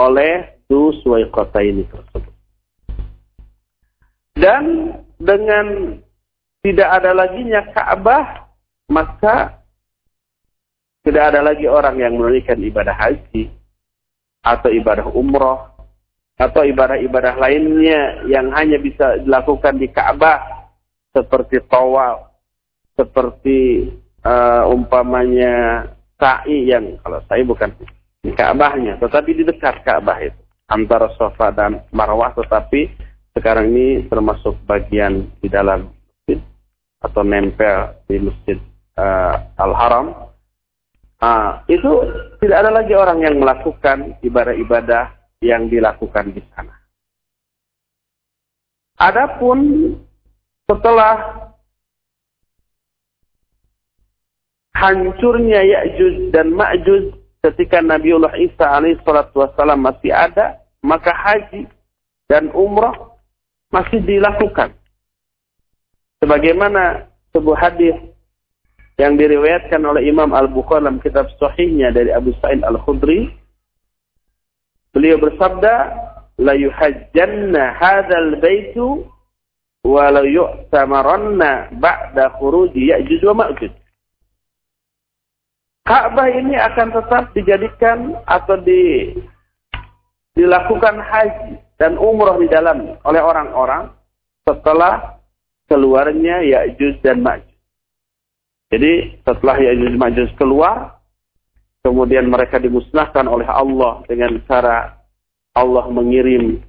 [0.00, 2.32] Oleh Duswai kota ini tersebut.
[4.32, 5.98] Dan dengan
[6.64, 8.48] tidak ada laginya Ka'bah,
[8.88, 9.60] maka
[11.04, 13.52] tidak ada lagi orang yang menunaikan ibadah haji
[14.40, 15.68] atau ibadah umroh
[16.40, 20.72] atau ibadah-ibadah lainnya yang hanya bisa dilakukan di Ka'bah
[21.12, 22.32] seperti tawaf,
[22.96, 23.92] seperti
[24.24, 25.84] uh, umpamanya
[26.16, 27.68] sa'i yang kalau sa'i bukan
[28.20, 30.40] di Ka'bahnya, tetapi di dekat Ka'bah itu.
[30.70, 32.86] Antara Safa dan Marwah, tetapi
[33.34, 36.38] sekarang ini termasuk bagian di dalam masjid
[37.02, 38.58] atau nempel di masjid
[38.94, 40.30] uh, Al-Haram.
[41.20, 41.90] Ah, itu
[42.40, 46.72] tidak ada lagi orang yang melakukan ibadah-ibadah yang dilakukan di sana.
[49.00, 49.58] Adapun
[50.64, 51.44] setelah
[54.76, 61.68] hancurnya Ya'juj dan Ma'juj ketika Nabiullah Isa alaihissalatu wassalam masih ada, maka haji
[62.28, 63.16] dan umrah
[63.72, 64.76] masih dilakukan.
[66.20, 67.96] Sebagaimana sebuah hadis
[69.00, 73.32] yang diriwayatkan oleh Imam Al-Bukhari dalam kitab sahihnya dari Abu Sa'id Al-Khudri
[74.92, 75.74] beliau bersabda
[76.36, 79.08] la yuhajjanna hadzal baitu
[79.88, 83.72] wa la yu'tamaranna ba'da khuruji Ya'juj wa Ma'juj
[85.84, 89.14] Ka'bah ini akan tetap dijadikan atau di
[90.36, 93.90] dilakukan haji dan umroh di dalam oleh orang-orang
[94.46, 95.18] setelah
[95.66, 97.56] keluarnya Ya'juj dan Ma'juj.
[98.70, 101.00] Jadi setelah Ya'juj Ma'juj keluar,
[101.82, 105.00] kemudian mereka dimusnahkan oleh Allah dengan cara
[105.56, 106.62] Allah mengirim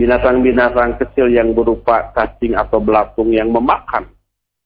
[0.00, 4.13] binatang-binatang kecil yang berupa cacing atau belatung yang memakan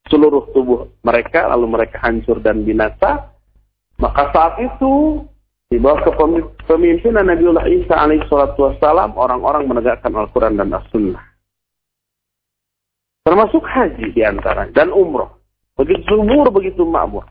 [0.08, 3.32] seluruh tubuh mereka, lalu mereka hancur dan binasa.
[3.98, 5.24] Maka saat itu
[5.68, 11.20] di bawah kepemimpinan Nabiullah Isa alaihissalatu wassalam, orang-orang menegakkan Al-Quran dan As-Sunnah.
[13.28, 15.36] Termasuk haji di antara dan umroh.
[15.76, 17.28] Begitu subur, begitu makmur.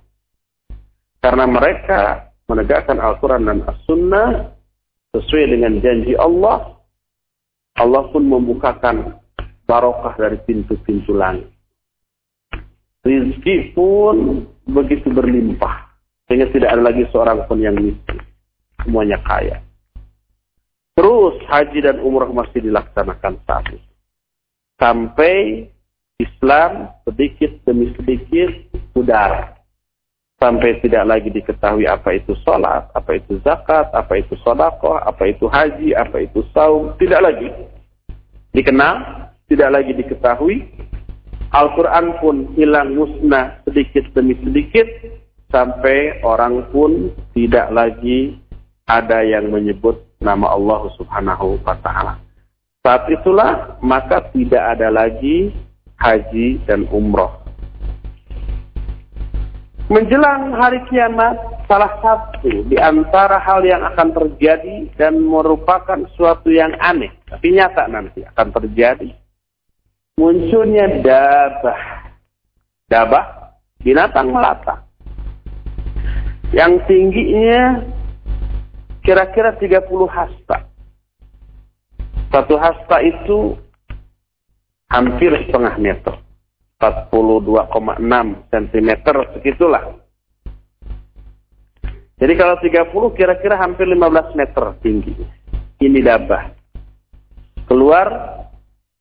[1.18, 4.54] Karena mereka menegakkan Al-Quran dan As-Sunnah
[5.18, 6.78] sesuai dengan janji Allah.
[7.78, 9.18] Allah pun membukakan
[9.66, 11.57] barokah dari pintu-pintu langit.
[13.08, 15.88] Rizki pun begitu berlimpah.
[16.28, 18.20] Sehingga tidak ada lagi seorang pun yang miskin.
[18.84, 19.64] Semuanya kaya.
[20.98, 23.92] Terus haji dan umrah masih dilaksanakan saat itu.
[24.76, 25.70] Sampai
[26.18, 28.50] Islam sedikit demi sedikit
[28.92, 29.56] pudar.
[30.38, 35.50] Sampai tidak lagi diketahui apa itu sholat, apa itu zakat, apa itu sodakoh, apa itu
[35.50, 36.94] haji, apa itu saum.
[37.02, 37.50] Tidak lagi
[38.54, 38.96] dikenal,
[39.50, 40.66] tidak lagi diketahui.
[41.56, 44.88] Al-Quran pun hilang musnah sedikit demi sedikit.
[45.48, 48.36] Sampai orang pun tidak lagi
[48.84, 52.20] ada yang menyebut nama Allah subhanahu wa ta'ala.
[52.84, 55.56] Saat itulah maka tidak ada lagi
[56.04, 57.48] haji dan umroh.
[59.88, 66.76] Menjelang hari kiamat, salah satu di antara hal yang akan terjadi dan merupakan suatu yang
[66.84, 69.16] aneh, tapi nyata nanti akan terjadi.
[70.18, 71.82] Munculnya dabah.
[72.90, 73.26] Dabah,
[73.86, 74.82] binatang melata.
[76.50, 77.86] Yang tingginya
[79.06, 80.66] kira-kira 30 hasta.
[82.34, 83.56] Satu hasta itu
[84.90, 86.18] hampir setengah meter.
[86.82, 88.02] 42,6
[88.54, 88.90] cm
[89.38, 89.84] segitulah.
[92.18, 95.14] Jadi kalau 30 kira-kira hampir 15 meter tinggi.
[95.78, 96.58] Ini dabah.
[97.68, 98.37] keluar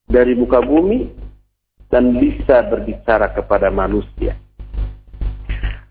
[0.07, 1.11] dari muka bumi
[1.90, 4.38] dan bisa berbicara kepada manusia.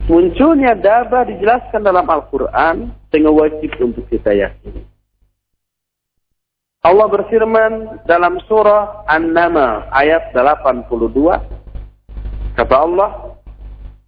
[0.05, 4.85] Munculnya daba dijelaskan dalam Al-Quran sehingga wajib untuk kita yakini.
[6.85, 10.85] Allah berfirman dalam surah An-Naml ayat 82
[12.53, 13.33] kata Allah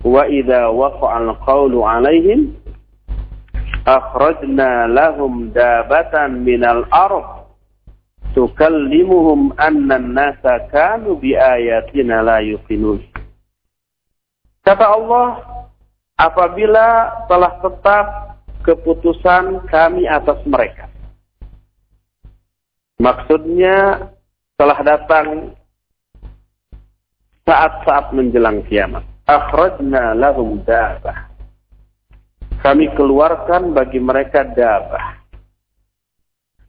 [0.05, 2.53] wa idza waqa'a al-qawlu 'alaihim
[3.81, 7.36] akhrajna lahum dabatan minal ard
[8.37, 13.01] tukallimuhum anna an-nasa kanu bi ayatina la yuqinun
[14.61, 15.41] kata Allah
[16.21, 18.05] apabila telah tetap
[18.61, 20.87] keputusan kami atas mereka
[22.97, 24.09] Maksudnya
[24.57, 25.53] telah datang
[27.45, 29.05] saat-saat menjelang kiamat.
[29.29, 31.29] Akhrajna lahum dabah.
[32.65, 35.16] Kami keluarkan bagi mereka dabah.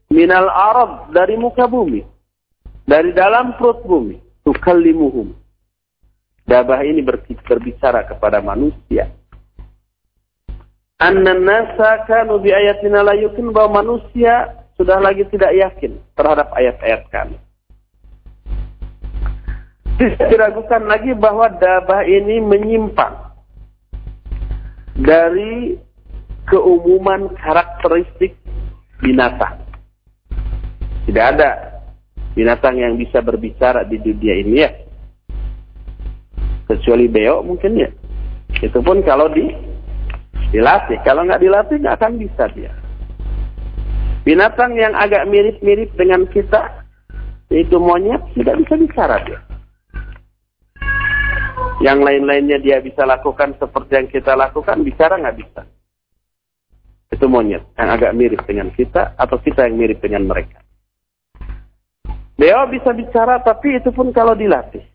[0.09, 2.01] Minal arab dari muka bumi.
[2.89, 4.17] Dari dalam perut bumi.
[4.45, 5.37] Tukallimuhum.
[6.49, 9.13] Dabah ini berbicara kepada manusia.
[10.99, 13.15] Anna nasa kanu bi ayatina la
[13.55, 17.37] bahwa manusia sudah lagi tidak yakin terhadap ayat-ayat kami.
[20.01, 23.15] Tidak diragukan lagi bahwa dabah ini menyimpang
[24.99, 25.79] dari
[26.49, 28.35] keumuman karakteristik
[28.99, 29.68] binatang.
[31.09, 31.81] Tidak ada
[32.37, 34.71] binatang yang bisa berbicara di dunia ini ya.
[36.69, 37.89] Kecuali beo mungkin ya.
[38.61, 39.49] Itu pun kalau di
[40.53, 41.01] dilatih.
[41.09, 42.73] Kalau nggak dilatih nggak akan bisa dia.
[44.29, 46.85] Binatang yang agak mirip-mirip dengan kita,
[47.49, 49.41] itu monyet, tidak bisa bicara dia.
[51.81, 55.65] Yang lain-lainnya dia bisa lakukan seperti yang kita lakukan, bicara nggak bisa.
[57.09, 60.68] Itu monyet yang agak mirip dengan kita, atau kita yang mirip dengan mereka.
[62.39, 64.87] Beliau bisa bicara, tapi itu pun kalau dilatih.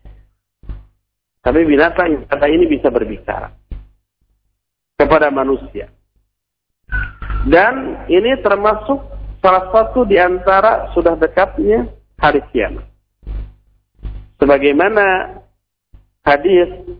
[1.44, 3.52] Tapi binatang kata ini bisa berbicara
[4.96, 5.92] kepada manusia.
[7.44, 8.96] Dan ini termasuk
[9.44, 11.84] salah satu di antara sudah dekatnya
[12.16, 12.88] hari kiamat.
[14.40, 15.36] Sebagaimana
[16.24, 16.96] hadis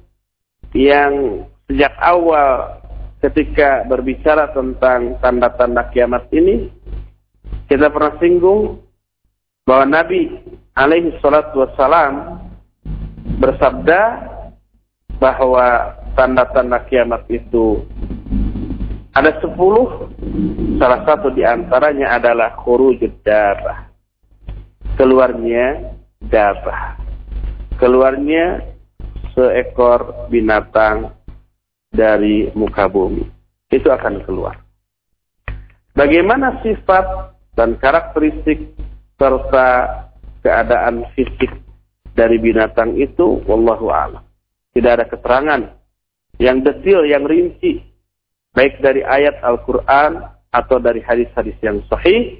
[0.76, 2.84] yang sejak awal
[3.24, 6.68] ketika berbicara tentang tanda-tanda kiamat ini
[7.64, 8.83] kita pernah singgung
[9.64, 10.28] bahwa Nabi
[10.76, 12.44] alaihi salatu wassalam
[13.40, 14.00] bersabda
[15.16, 17.80] bahwa tanda-tanda kiamat itu
[19.14, 20.10] ada sepuluh,
[20.76, 23.86] salah satu di antaranya adalah khurujud dabah.
[24.98, 26.98] Keluarnya dabah.
[27.78, 28.58] Keluarnya
[29.38, 31.14] seekor binatang
[31.94, 33.22] dari muka bumi.
[33.70, 34.58] Itu akan keluar.
[35.94, 38.74] Bagaimana sifat dan karakteristik
[39.16, 39.68] serta
[40.42, 41.50] keadaan fisik
[42.14, 44.22] dari binatang itu, wallahu a'lam.
[44.74, 45.62] Tidak ada keterangan
[46.38, 47.94] yang detail, yang rinci
[48.54, 50.22] baik dari ayat Al-Quran
[50.54, 52.38] atau dari hadis-hadis yang sahih,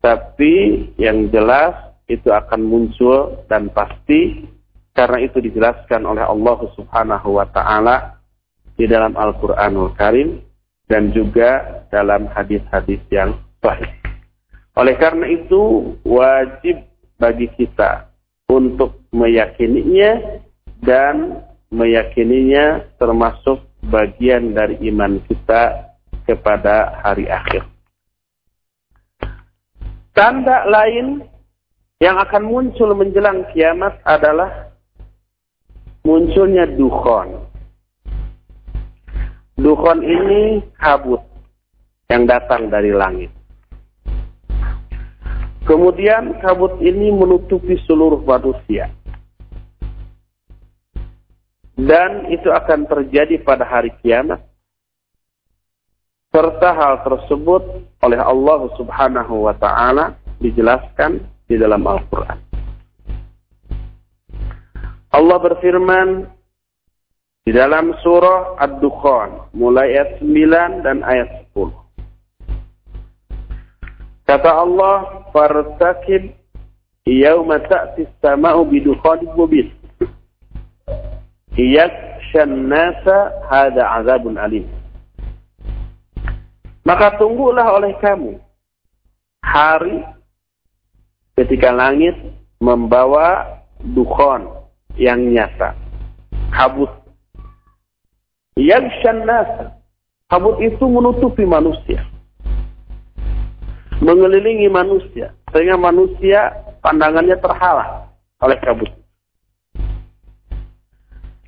[0.00, 1.76] tapi yang jelas
[2.08, 4.48] itu akan muncul dan pasti
[4.96, 8.18] karena itu dijelaskan oleh Allah Subhanahu wa taala
[8.74, 10.40] di dalam Al-Qur'anul Karim
[10.88, 13.99] dan juga dalam hadis-hadis yang sahih.
[14.78, 16.86] Oleh karena itu wajib
[17.18, 18.10] bagi kita
[18.50, 20.40] untuk meyakininya
[20.80, 25.94] dan meyakininya termasuk bagian dari iman kita
[26.26, 27.66] kepada hari akhir.
[30.14, 31.22] Tanda lain
[32.02, 34.70] yang akan muncul menjelang kiamat adalah
[36.02, 37.46] munculnya dukhon.
[39.60, 41.20] Dukhon ini kabut
[42.08, 43.39] yang datang dari langit.
[45.70, 48.90] Kemudian kabut ini menutupi seluruh manusia.
[51.78, 54.42] Dan itu akan terjadi pada hari kiamat.
[56.34, 62.38] Serta hal tersebut oleh Allah subhanahu wa ta'ala dijelaskan di dalam Al-Quran.
[65.14, 66.26] Allah berfirman
[67.46, 71.89] di dalam surah Ad-Dukhan mulai ayat 9 dan ayat 10.
[74.30, 76.30] Kata Allah, "Fartakib
[77.02, 79.74] yauma ta'ti as-sama'u bidukhanin mubin."
[81.58, 84.70] yakshan nasa hada azabun alim.
[86.86, 88.38] Maka tunggulah oleh kamu
[89.42, 89.98] hari
[91.36, 92.14] ketika langit
[92.62, 94.46] membawa dukhon
[94.94, 95.74] yang nyata.
[96.54, 96.90] Kabut.
[98.54, 99.74] Yakshan nasa.
[100.30, 102.09] Kabut itu menutupi manusia.
[104.00, 105.36] Mengelilingi manusia.
[105.52, 108.08] Sehingga manusia pandangannya terhalang
[108.40, 108.90] oleh kabut.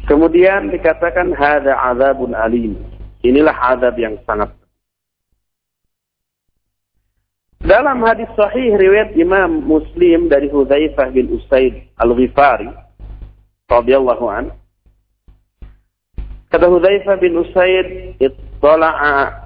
[0.05, 2.77] Kemudian dikatakan hada azabun alim.
[3.23, 4.51] Inilah azab yang sangat
[7.63, 12.67] dalam hadis sahih riwayat Imam Muslim dari Hudzaifah bin Usaid Al-Ghifari
[13.71, 14.51] radhiyallahu an
[16.51, 18.19] kata Hudzaifah bin Usaid
[18.63, 18.97] اطلع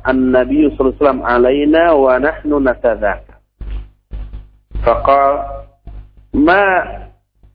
[0.08, 3.36] النبي صلى الله عليه وسلم علينا ونحن نتذاكر.
[4.84, 5.34] فقال
[6.34, 6.64] ما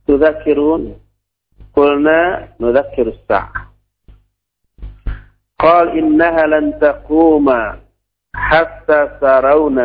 [0.07, 0.97] تذكرون؟
[1.77, 3.61] قلنا نذكر الساعة.
[5.61, 7.47] قال إنها لن تقوم
[8.35, 9.77] حتى ترون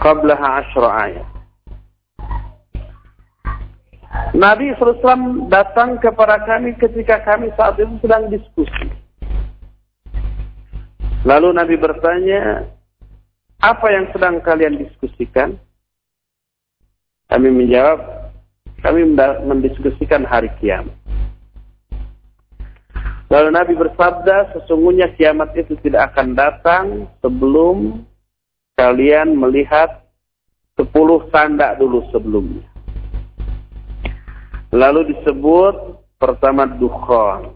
[0.00, 1.28] قبلها عشر آيات
[4.32, 8.97] Nabi Islam datang kepada kami ketika kami saat itu sedang diskusi.
[11.28, 12.64] Lalu Nabi bertanya,
[13.60, 15.60] apa yang sedang kalian diskusikan?
[17.28, 18.00] Kami menjawab,
[18.80, 19.04] kami
[19.44, 20.96] mendiskusikan hari kiamat.
[23.28, 26.84] Lalu Nabi bersabda, sesungguhnya kiamat itu tidak akan datang
[27.20, 28.08] sebelum
[28.80, 30.08] kalian melihat
[30.80, 32.64] sepuluh tanda dulu sebelumnya.
[34.72, 35.76] Lalu disebut
[36.16, 37.52] pertama dukhan,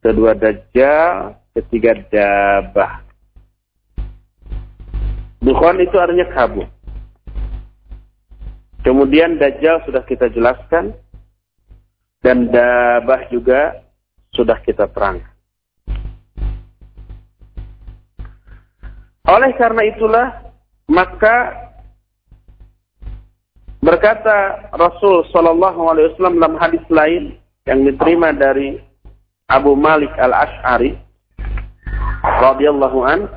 [0.00, 3.02] kedua dajjal, ketiga dabah.
[5.40, 6.68] Dukhan itu artinya kabut.
[8.80, 10.96] Kemudian dajjal sudah kita jelaskan
[12.24, 13.84] dan dabah juga
[14.32, 15.28] sudah kita terangkan.
[19.28, 20.26] Oleh karena itulah
[20.90, 21.54] maka
[23.78, 27.36] berkata Rasul Wasallam dalam hadis lain
[27.68, 28.80] yang diterima dari
[29.46, 31.09] Abu Malik al Ashari
[32.38, 33.28] رضي الله عنه.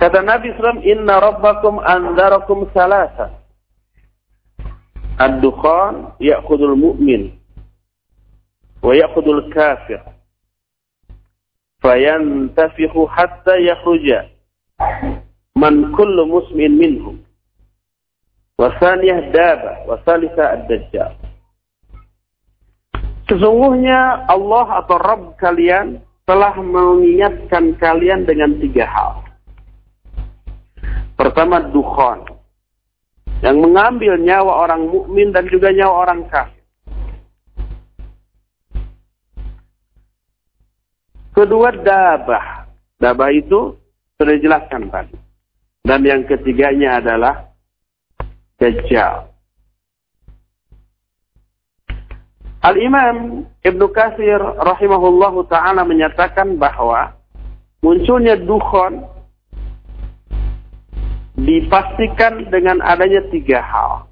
[0.00, 3.26] كذا النبي صلى الله عليه وسلم إن ربكم أنذركم ثلاثة.
[5.20, 7.22] الدخان يأخذ المؤمن
[8.82, 10.02] ويأخذ الكافر
[11.82, 14.06] فينتفخ حتى يخرج
[15.56, 17.16] من كل مسلم منهم.
[18.58, 21.14] وثانية دابة وثالثة الدجال.
[23.28, 29.24] Sesungguhnya Allah atau Rabb kalian telah mengingatkan kalian dengan tiga hal.
[31.16, 32.20] Pertama, dukhan.
[33.40, 36.60] Yang mengambil nyawa orang mukmin dan juga nyawa orang kafir.
[41.32, 42.68] Kedua dabah.
[42.98, 43.78] Dabah itu
[44.20, 45.16] sudah dijelaskan tadi.
[45.80, 47.48] Dan yang ketiganya adalah
[48.58, 49.27] Dajjal.
[52.58, 57.14] Al-Imam Ibn Katsir rahimahullahu taala menyatakan bahwa
[57.86, 59.06] munculnya dukhon
[61.38, 64.10] dipastikan dengan adanya tiga hal.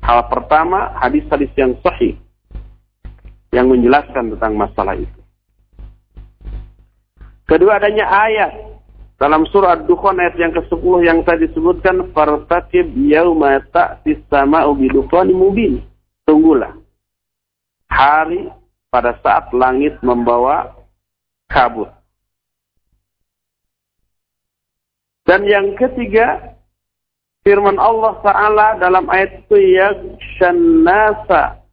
[0.00, 2.16] Hal pertama, hadis-hadis yang sahih
[3.52, 5.20] yang menjelaskan tentang masalah itu.
[7.44, 8.52] Kedua adanya ayat
[9.20, 15.84] dalam surah Ad-Dukhan ayat yang ke-10 yang tadi disebutkan fartaqib yauma ta'tis sama'u bidukhanin mubin.
[16.24, 16.83] Tunggulah
[17.94, 18.50] hari
[18.90, 20.74] pada saat langit membawa
[21.46, 21.90] kabut.
[25.24, 26.58] Dan yang ketiga
[27.46, 29.94] firman Allah Ta'ala dalam ayat itu ya
[30.84, 31.64] nasa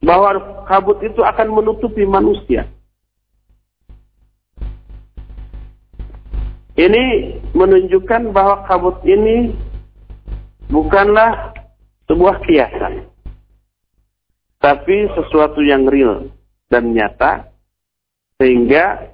[0.00, 2.64] bahwa kabut itu akan menutupi manusia.
[6.80, 9.52] Ini menunjukkan bahwa kabut ini
[10.72, 11.52] bukanlah
[12.08, 13.04] sebuah kiasan.
[14.60, 16.28] Tapi sesuatu yang real
[16.68, 17.48] dan nyata.
[18.36, 19.08] Sehingga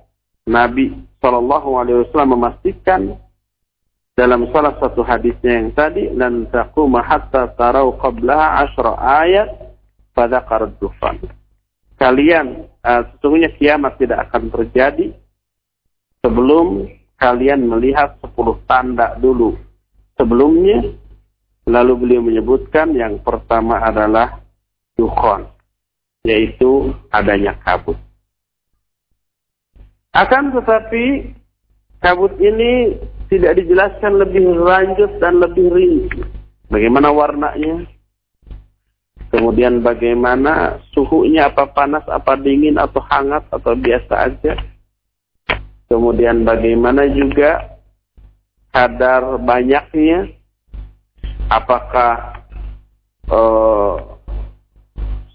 [0.47, 3.19] Nabi Shallallahu Alaihi Wasallam memastikan
[4.15, 9.49] dalam salah satu hadisnya yang tadi dan taquma hatta tarau qablaha asyra ayat
[10.15, 10.41] pada
[10.79, 11.21] dufan.
[11.99, 15.13] Kalian uh, sesungguhnya kiamat tidak akan terjadi
[16.23, 16.89] sebelum
[17.19, 19.59] kalian melihat sepuluh tanda dulu
[20.17, 20.97] sebelumnya.
[21.67, 24.39] Lalu beliau menyebutkan yang pertama adalah
[24.97, 25.47] dukhon,
[26.25, 27.97] yaitu adanya kabut.
[30.17, 31.37] Akan tetapi
[32.01, 32.97] kabut ini
[33.29, 36.25] tidak dijelaskan lebih lanjut dan lebih rinci.
[36.73, 37.85] Bagaimana warnanya?
[39.29, 44.55] Kemudian bagaimana suhunya, apa panas, apa dingin, atau hangat, atau biasa aja
[45.87, 47.79] Kemudian bagaimana juga
[48.75, 50.35] kadar banyaknya,
[51.47, 52.43] apakah
[53.31, 54.16] uh,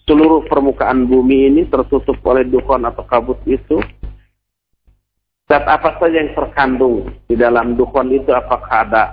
[0.06, 3.78] seluruh permukaan bumi ini tertutup oleh dukhon atau kabut itu?
[5.52, 9.04] Zat apa saja yang terkandung di dalam dukhon itu apakah ada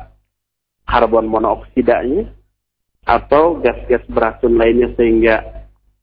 [0.86, 2.30] karbon monoksidanya
[3.08, 5.42] atau gas-gas beracun lainnya sehingga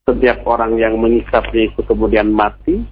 [0.06, 2.84] setiap orang yang mengisapnya itu kemudian mati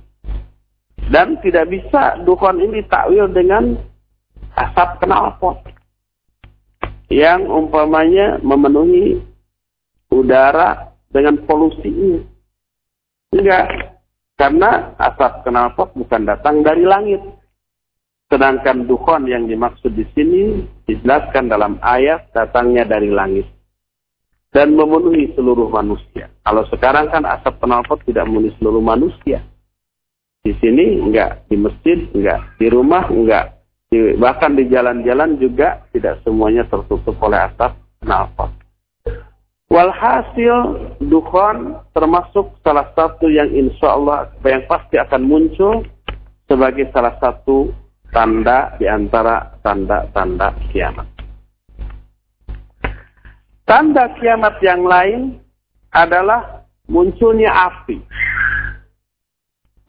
[1.12, 3.76] dan tidak bisa dukun ini takwil dengan
[4.56, 5.60] asap knalpot
[7.12, 9.22] yang umpamanya memenuhi
[10.10, 12.20] udara dengan polusinya.
[13.34, 13.66] Enggak,
[14.36, 17.22] karena asap knalpot bukan datang dari langit.
[18.34, 23.46] Sedangkan dukhon yang dimaksud di sini dijelaskan dalam ayat datangnya dari langit
[24.54, 26.34] dan memenuhi seluruh manusia.
[26.42, 29.46] Kalau sekarang kan asap knalpot tidak memenuhi seluruh manusia.
[30.44, 33.64] Di sini enggak, di masjid enggak, di rumah enggak,
[34.18, 38.63] bahkan di jalan-jalan juga tidak semuanya tertutup oleh asap knalpot.
[39.74, 45.82] Walhasil dukhon termasuk salah satu yang insya Allah yang pasti akan muncul
[46.46, 47.74] sebagai salah satu
[48.14, 51.10] tanda di antara tanda-tanda kiamat.
[53.66, 55.42] Tanda kiamat yang lain
[55.90, 57.98] adalah munculnya api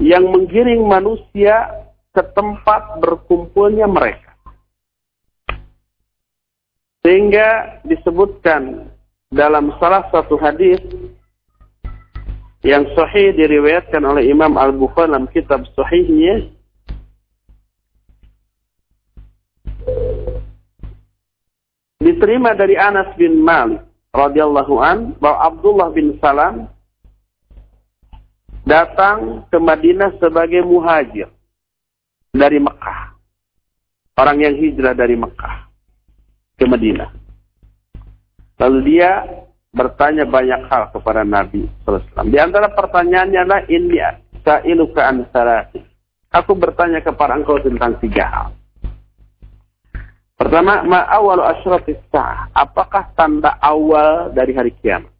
[0.00, 1.84] yang menggiring manusia
[2.16, 4.32] ke tempat berkumpulnya mereka.
[7.04, 8.93] Sehingga disebutkan
[9.34, 10.78] dalam salah satu hadis
[12.62, 16.54] yang sahih diriwayatkan oleh Imam Al-Bukhari dalam kitab sahihnya
[21.98, 23.82] diterima dari Anas bin Malik
[24.14, 26.70] radhiyallahu an bahwa Abdullah bin Salam
[28.62, 31.26] datang ke Madinah sebagai muhajir
[32.30, 33.18] dari Mekah.
[34.14, 35.66] Orang yang hijrah dari Mekah
[36.54, 37.23] ke Madinah.
[38.64, 39.28] Lalu dia
[39.76, 42.32] bertanya banyak hal kepada Nabi SAW.
[42.32, 44.00] Di antara pertanyaannya adalah ini
[44.40, 45.28] sa'iluka an
[46.32, 48.48] Aku bertanya kepada engkau tentang tiga hal.
[50.40, 51.44] Pertama, ma awal.
[52.56, 55.12] Apakah tanda awal dari hari kiamat?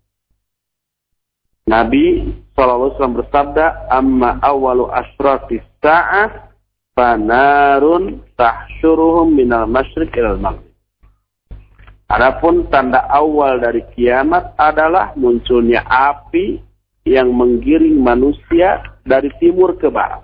[1.69, 6.53] Nabi SAW bersabda, amma awalu asyratis sa'ah
[6.97, 10.64] fanarun tahsyuruhum minal masyriq ilal maghrib.
[12.15, 16.63] Adapun tanda awal dari kiamat adalah munculnya api
[17.03, 20.23] yang menggiring manusia dari timur ke barat.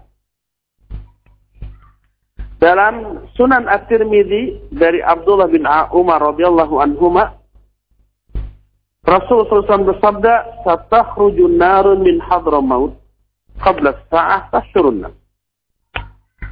[2.63, 7.35] Dalam Sunan At-Tirmidzi dari Abdullah bin Umar radhiyallahu anhuma
[9.03, 13.01] Rasulullah SAW bersabda, "Satakhruju narun min hadramaut
[13.59, 15.09] qabla sa'ah tashurun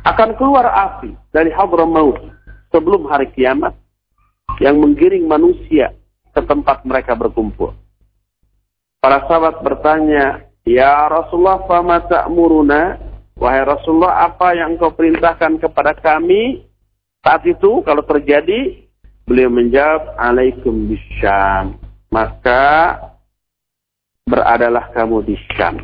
[0.08, 2.16] akan keluar api dari Hadramaut
[2.72, 3.76] sebelum hari kiamat
[4.58, 5.94] yang menggiring manusia
[6.34, 7.74] ke tempat mereka berkumpul.
[8.98, 12.98] Para sahabat bertanya, Ya Rasulullah, fama ta'muruna?
[13.38, 16.66] Wahai Rasulullah, apa yang engkau perintahkan kepada kami
[17.22, 18.84] saat itu kalau terjadi?
[19.24, 21.78] Beliau menjawab, Alaikum bisyam.
[22.08, 22.96] Maka
[24.28, 25.80] beradalah kamu di Syam.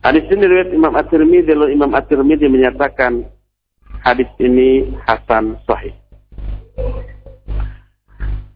[0.00, 3.26] Hadis ini riwayat Imam At-Tirmidzi lalu Imam At-Tirmidzi menyatakan
[4.00, 5.92] hadis ini hasan sahih.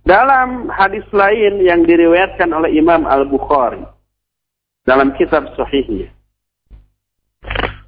[0.05, 3.81] Dalam hadis lain yang diriwayatkan oleh Imam Al-Bukhari
[4.85, 6.13] dalam kitab sahihnya.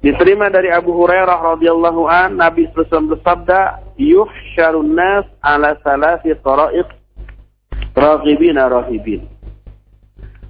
[0.01, 6.89] Diterima dari Abu Hurairah radhiyallahu an Nabi sallallahu bersabda, "Yuhsyarun nas ala salasi tara'iq
[7.93, 9.29] raghibina rahibin."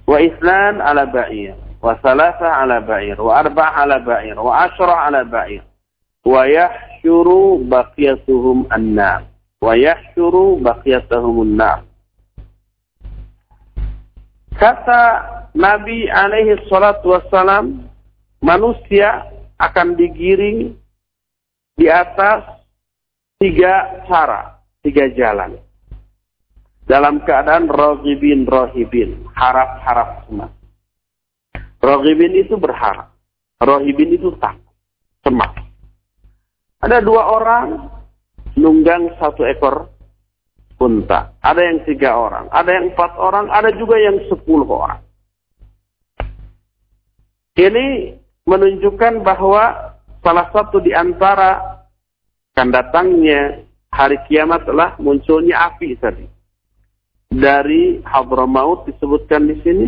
[0.08, 1.52] Wa islan ala ba'ir,
[1.84, 5.60] wa salasa ala ba'ir, wa arba' ala ba'ir, wa ashra' ala ba'ir.
[6.24, 9.27] Wa yahsyuru baqiyatuhum annar
[9.58, 11.58] wa yahsyuru baqiyatahumun.
[14.58, 15.02] Kata
[15.54, 17.86] Nabi alaihi salatu wassalam,
[18.42, 19.26] manusia
[19.58, 20.74] akan digiring
[21.78, 22.42] di atas
[23.38, 25.58] tiga cara, tiga jalan.
[26.88, 30.50] Dalam keadaan rohibin, rohibin, harap-harap semak.
[31.78, 33.12] Rohibin itu berharap,
[33.60, 34.56] rohibin itu tak
[35.22, 35.52] semak.
[36.82, 37.97] Ada dua orang
[38.58, 39.86] nunggang satu ekor
[40.82, 41.34] unta.
[41.42, 42.50] Ada yang tiga orang.
[42.50, 43.46] Ada yang empat orang.
[43.50, 45.02] Ada juga yang sepuluh orang.
[47.58, 48.14] Ini
[48.46, 51.82] menunjukkan bahwa salah satu di antara
[52.54, 53.62] akan datangnya
[53.94, 56.26] hari kiamat adalah munculnya api tadi.
[57.30, 59.86] Dari Hadramaut disebutkan di sini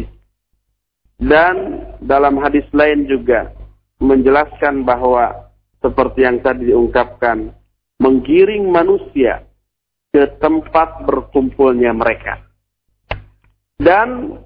[1.19, 3.51] dan dalam hadis lain juga
[3.99, 5.51] menjelaskan bahwa
[5.83, 7.51] seperti yang tadi diungkapkan,
[8.01, 9.45] menggiring manusia
[10.11, 12.41] ke tempat berkumpulnya mereka.
[13.77, 14.41] Dan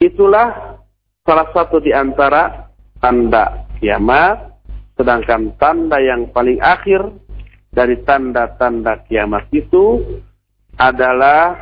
[0.00, 0.80] itulah
[1.26, 4.62] salah satu di antara tanda kiamat,
[4.96, 7.04] sedangkan tanda yang paling akhir
[7.70, 10.02] dari tanda-tanda kiamat itu
[10.74, 11.54] adalah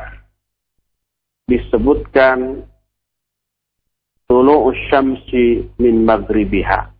[1.45, 2.65] disebutkan
[4.29, 6.93] tulu syamsi min maghribiha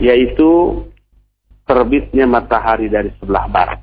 [0.00, 0.80] yaitu
[1.70, 3.78] terbitnya matahari dari sebelah barat.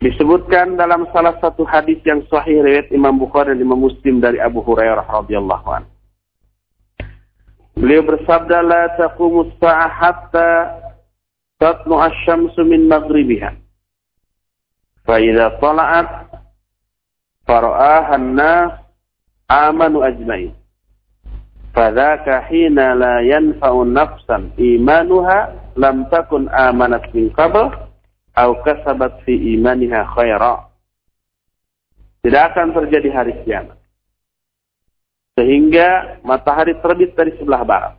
[0.00, 4.64] Disebutkan dalam salah satu hadis yang sahih riwayat Imam Bukhari dan Imam Muslim dari Abu
[4.64, 5.92] Hurairah radhiyallahu anhu.
[7.76, 10.50] Beliau bersabda la taqumu as-sa'ah hatta
[11.60, 13.52] tatlu asy-syamsu min maghribiha.
[15.04, 16.08] Fa idza tala'at
[17.44, 18.80] fara'aha an-nas
[19.44, 20.56] amanu ajma'in.
[21.76, 27.68] Fadzaka hina la yanfa'u nafsan imanuha lam takun amanat min qabl
[28.32, 30.72] aw kasabat fi imaniha khaira.
[32.24, 33.76] Tidak akan terjadi hari kiamat.
[35.36, 37.94] Sehingga matahari terbit dari sebelah barat.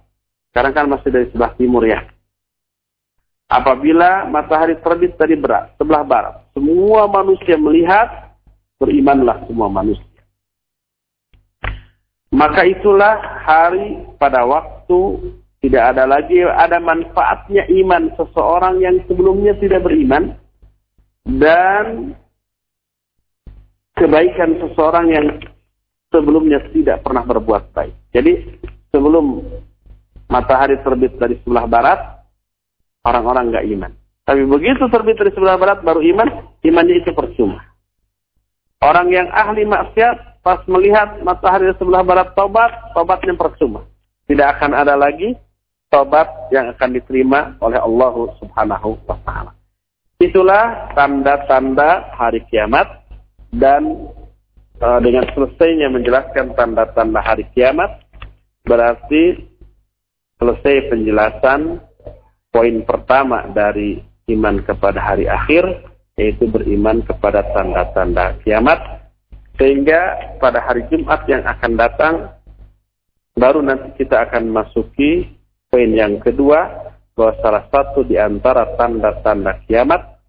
[0.49, 2.01] Sekarang kan masih dari sebelah timur ya.
[3.45, 8.33] Apabila matahari terbit dari berat, sebelah barat, semua manusia melihat,
[8.81, 10.16] berimanlah semua manusia.
[12.35, 15.31] Maka itulah hari pada waktu
[15.63, 20.35] tidak ada lagi ada manfaatnya iman seseorang yang sebelumnya tidak beriman
[21.23, 22.13] dan
[23.97, 25.25] kebaikan seseorang yang
[26.13, 27.95] sebelumnya tidak pernah berbuat baik.
[28.13, 28.59] Jadi
[28.93, 29.43] sebelum
[30.29, 31.99] matahari terbit dari sebelah barat,
[33.03, 33.91] orang-orang nggak iman.
[34.27, 36.29] Tapi begitu terbit dari sebelah barat baru iman,
[36.63, 37.63] imannya itu percuma.
[38.83, 43.83] Orang yang ahli maksiat pas melihat matahari di sebelah barat tobat, tobatnya percuma.
[44.31, 45.35] Tidak akan ada lagi
[45.91, 49.51] tobat yang akan diterima oleh Allah Subhanahu wa taala.
[50.23, 52.87] Itulah tanda-tanda hari kiamat
[53.51, 54.07] dan
[54.79, 58.07] e, dengan selesainya menjelaskan tanda-tanda hari kiamat
[58.63, 59.51] berarti
[60.39, 61.83] selesai penjelasan
[62.55, 63.99] poin pertama dari
[64.31, 68.79] iman kepada hari akhir yaitu beriman kepada tanda-tanda kiamat
[69.57, 72.15] sehingga pada hari Jumat yang akan datang,
[73.33, 75.33] baru nanti kita akan masuki
[75.67, 80.21] poin yang kedua, bahwa salah satu di antara tanda-tanda kiamat,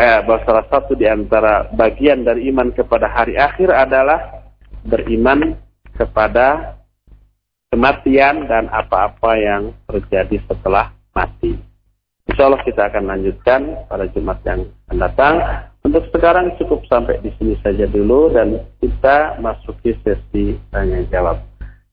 [0.00, 4.48] eh, bahwa salah satu di antara bagian dari iman kepada hari akhir adalah
[4.88, 5.52] beriman
[5.92, 6.80] kepada
[7.68, 11.60] kematian dan apa-apa yang terjadi setelah mati.
[12.26, 15.34] Insya Allah kita akan lanjutkan pada Jumat yang akan datang.
[15.86, 21.38] Untuk sekarang cukup sampai di sini saja dulu dan kita masuki sesi tanya jawab.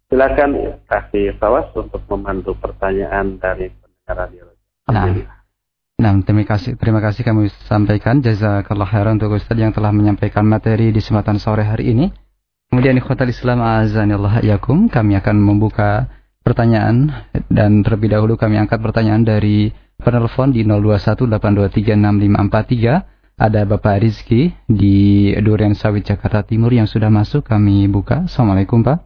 [0.09, 4.49] Silakan kasih tawas untuk memandu pertanyaan dari pendengar radio.
[4.89, 5.13] Nah,
[6.01, 10.89] nah terima kasih terima kasih kami sampaikan jazakallah khairan untuk Ustaz yang telah menyampaikan materi
[10.89, 12.09] di kesempatan sore hari ini.
[12.73, 16.09] Kemudian ikhwatal Islam azanillah yakum kami akan membuka
[16.41, 19.69] pertanyaan dan terlebih dahulu kami angkat pertanyaan dari
[20.01, 27.89] penelpon di 0218236543 ada Bapak Rizky di Durian Sawit Jakarta Timur yang sudah masuk kami
[27.89, 28.29] buka.
[28.29, 29.01] Assalamualaikum Pak.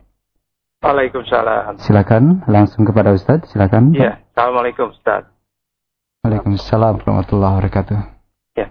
[0.84, 1.82] Waalaikumsalam.
[1.82, 3.49] Silakan langsung kepada Ustaz.
[3.49, 3.95] Silakan.
[3.95, 4.21] Iya.
[4.36, 5.25] Assalamualaikum Ustaz.
[6.21, 7.97] Waalaikumsalam warahmatullahi wabarakatuh.
[8.59, 8.67] Ya.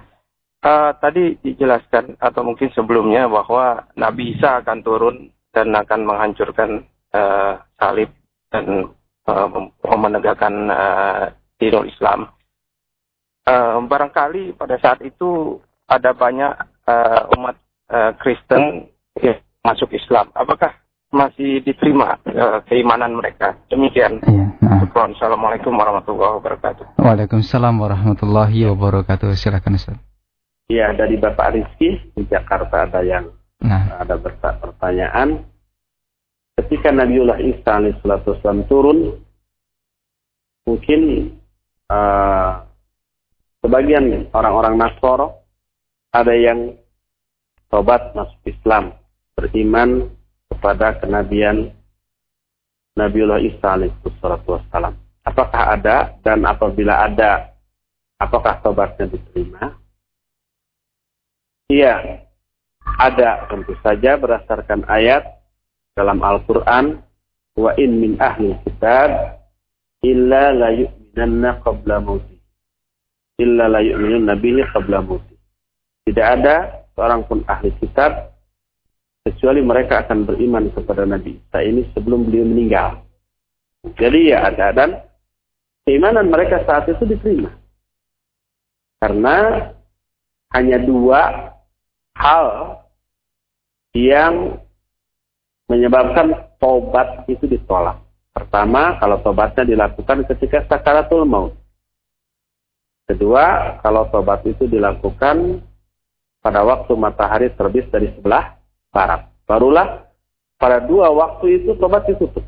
[0.62, 5.16] Uh, tadi dijelaskan atau mungkin sebelumnya bahwa Nabi Isa akan turun
[5.50, 6.84] dan akan menghancurkan
[7.16, 8.12] uh, salib
[8.52, 8.92] dan
[9.26, 9.48] uh,
[9.98, 12.35] menegakkan uh, dinul Islam
[13.46, 16.52] uh, barangkali pada saat itu ada banyak
[16.90, 17.56] uh, umat
[17.88, 18.90] uh, Kristen
[19.22, 20.28] yang masuk Islam.
[20.34, 20.74] Apakah
[21.14, 23.54] masih diterima uh, keimanan mereka?
[23.70, 24.18] Demikian.
[24.26, 24.82] Iya, nah.
[24.86, 26.98] Assalamualaikum warahmatullahi wabarakatuh.
[26.98, 29.30] Waalaikumsalam warahmatullahi wabarakatuh.
[29.38, 29.96] Silakan Ustaz.
[30.66, 33.30] Ya, dari Bapak Rizky di Jakarta ada yang
[33.62, 34.02] nah.
[34.02, 34.18] ada
[34.58, 35.46] pertanyaan.
[36.58, 39.14] Ketika Nabiullah Isa alaihissalam turun,
[40.66, 41.30] mungkin
[41.86, 42.65] uh,
[43.66, 45.42] sebagian orang-orang Nasoro
[46.14, 46.78] ada yang
[47.66, 48.94] tobat masuk Islam,
[49.34, 50.06] beriman
[50.46, 51.74] kepada kenabian
[52.94, 54.94] Nabiullah Isa alaihissalam.
[55.26, 57.58] Apakah ada dan apabila ada,
[58.22, 59.74] apakah tobatnya diterima?
[61.66, 62.22] Iya,
[63.02, 65.26] ada tentu saja berdasarkan ayat
[65.98, 67.02] dalam Al-Quran
[67.58, 69.42] wa in min ahli kitab
[70.06, 72.35] illa la yu'minanna qabla mauti
[73.40, 75.04] illa la yu'minun nabihi qabla.
[76.06, 78.36] Tidak ada seorang pun ahli kitab
[79.26, 83.02] kecuali mereka akan beriman kepada Nabi Isa ini sebelum beliau meninggal.
[83.98, 84.90] Jadi ya ada dan
[85.82, 87.50] keimanan mereka saat itu diterima.
[89.02, 89.66] Karena
[90.54, 91.52] hanya dua
[92.16, 92.46] hal
[93.92, 94.62] yang
[95.66, 97.98] menyebabkan tobat itu ditolak.
[98.30, 101.56] Pertama, kalau tobatnya dilakukan ketika sakaratul maut.
[103.06, 105.62] Kedua, kalau tobat itu dilakukan
[106.42, 108.58] pada waktu matahari terbit dari sebelah
[108.90, 109.30] barat.
[109.46, 110.10] Barulah
[110.58, 112.42] pada dua waktu itu tobat ditutup.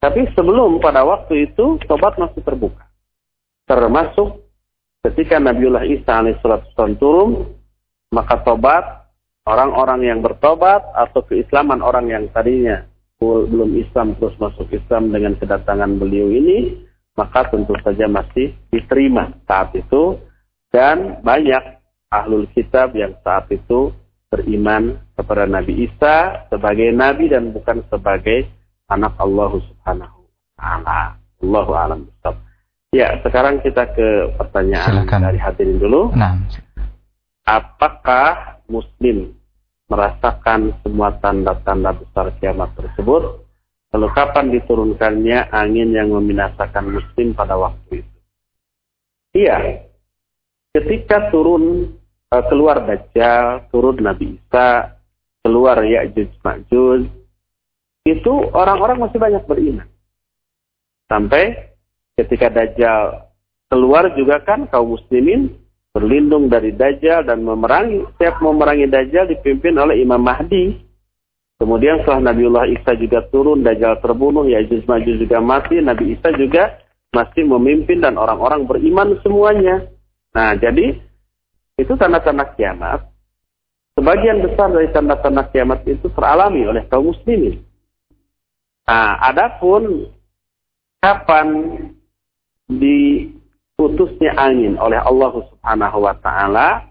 [0.00, 2.88] Tapi sebelum pada waktu itu tobat masih terbuka.
[3.68, 4.48] Termasuk
[5.04, 7.52] ketika Nabiullah Isa alaihissalam turun,
[8.14, 9.12] maka tobat
[9.44, 12.86] orang-orang yang bertobat atau keislaman orang yang tadinya
[13.20, 16.85] belum Islam terus masuk Islam dengan kedatangan beliau ini,
[17.16, 20.20] maka tentu saja masih diterima saat itu
[20.68, 21.80] dan banyak
[22.12, 23.90] ahlul kitab yang saat itu
[24.28, 28.44] beriman kepada Nabi Isa sebagai nabi dan bukan sebagai
[28.92, 31.00] anak Allah Subhanahu wa taala.
[31.36, 32.00] Allahu a'lam
[32.94, 35.20] Ya, sekarang kita ke pertanyaan Silakan.
[35.20, 36.16] dari hadirin dulu.
[36.16, 36.40] Nah.
[37.44, 39.36] Apakah muslim
[39.86, 43.45] merasakan semua tanda-tanda besar kiamat tersebut?
[43.96, 48.16] Lalu kapan diturunkannya angin yang membinasakan muslim pada waktu itu?
[49.32, 49.88] Iya,
[50.76, 51.96] ketika turun
[52.28, 55.00] uh, keluar Dajjal, turun Nabi Isa,
[55.40, 57.08] keluar Ya'juj Ma'juj,
[58.04, 59.88] itu orang-orang masih banyak beriman.
[61.08, 61.72] Sampai
[62.20, 63.32] ketika Dajjal
[63.72, 65.56] keluar juga kan kaum muslimin
[65.96, 68.04] berlindung dari Dajjal dan memerangi.
[68.12, 70.84] Setiap memerangi Dajjal dipimpin oleh Imam Mahdi.
[71.56, 76.84] Kemudian setelah Nabiullah Isa juga turun, Dajjal terbunuh, Ya'juj Ma'juj juga mati, Nabi Isa juga
[77.16, 79.88] masih memimpin dan orang-orang beriman semuanya.
[80.36, 81.00] Nah, jadi
[81.80, 83.08] itu tanda-tanda kiamat.
[83.96, 87.64] Sebagian besar dari tanda-tanda kiamat itu teralami oleh kaum muslimin.
[88.84, 90.12] Nah, adapun
[91.00, 91.48] kapan
[92.68, 96.84] diputusnya angin oleh Allah Subhanahu wa taala,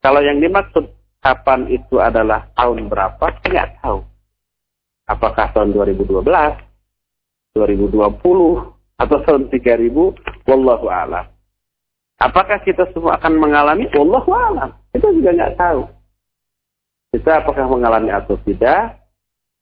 [0.00, 0.95] kalau yang dimaksud
[1.26, 4.06] kapan itu adalah tahun berapa, tidak tahu.
[5.10, 8.06] Apakah tahun 2012, 2020,
[9.02, 11.26] atau tahun 3000, wallahu a'lam.
[12.22, 13.90] Apakah kita semua akan mengalami?
[13.90, 14.70] Wallahu a'lam.
[14.94, 15.82] Kita juga nggak tahu.
[17.10, 19.02] Kita apakah mengalami atau tidak,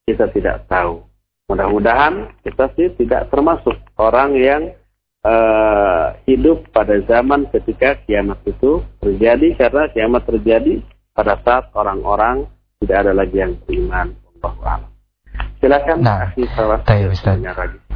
[0.05, 1.01] kita tidak tahu.
[1.49, 4.63] Mudah-mudahan kita sih tidak termasuk orang yang
[5.25, 10.81] uh, hidup pada zaman ketika kiamat itu terjadi karena kiamat terjadi
[11.15, 12.51] pada saat orang-orang
[12.83, 14.13] tidak ada lagi yang beriman.
[14.43, 14.91] Allah
[15.63, 15.97] Silakan.
[16.05, 16.35] Nah,
[16.85, 17.41] Tayyip Ustaz.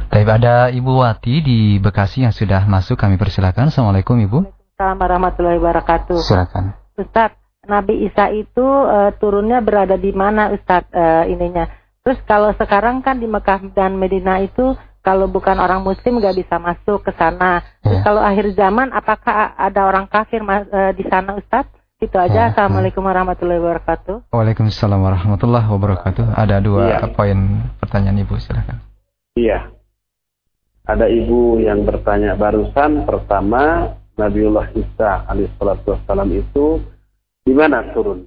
[0.09, 3.69] Tayyip ada Ibu Wati di Bekasi yang sudah masuk kami persilakan.
[3.69, 4.39] Assalamualaikum Ibu.
[4.73, 6.17] Assalamualaikum warahmatullahi wabarakatuh.
[6.17, 6.73] Silakan.
[6.97, 7.37] Ustaz,
[7.69, 11.69] Nabi Isa itu uh, turunnya berada di mana Ustaz uh, ininya?
[12.01, 14.73] Terus kalau sekarang kan di Mekah dan Medina itu
[15.05, 17.61] kalau bukan orang muslim nggak bisa masuk ke sana.
[17.85, 18.03] Terus ya.
[18.07, 21.69] kalau akhir zaman apakah ada orang kafir uh, di sana Ustaz?
[21.99, 22.55] Itu aja.
[22.55, 24.31] Assalamualaikum warahmatullahi wabarakatuh.
[24.31, 26.31] Waalaikumsalam warahmatullahi wabarakatuh.
[26.31, 27.11] Ada dua ya.
[27.11, 28.79] poin pertanyaan Ibu silakan.
[29.35, 29.67] Iya.
[30.87, 36.81] Ada ibu yang bertanya barusan pertama Nabiullah Isa alaihissalam itu
[37.43, 38.25] di mana turun?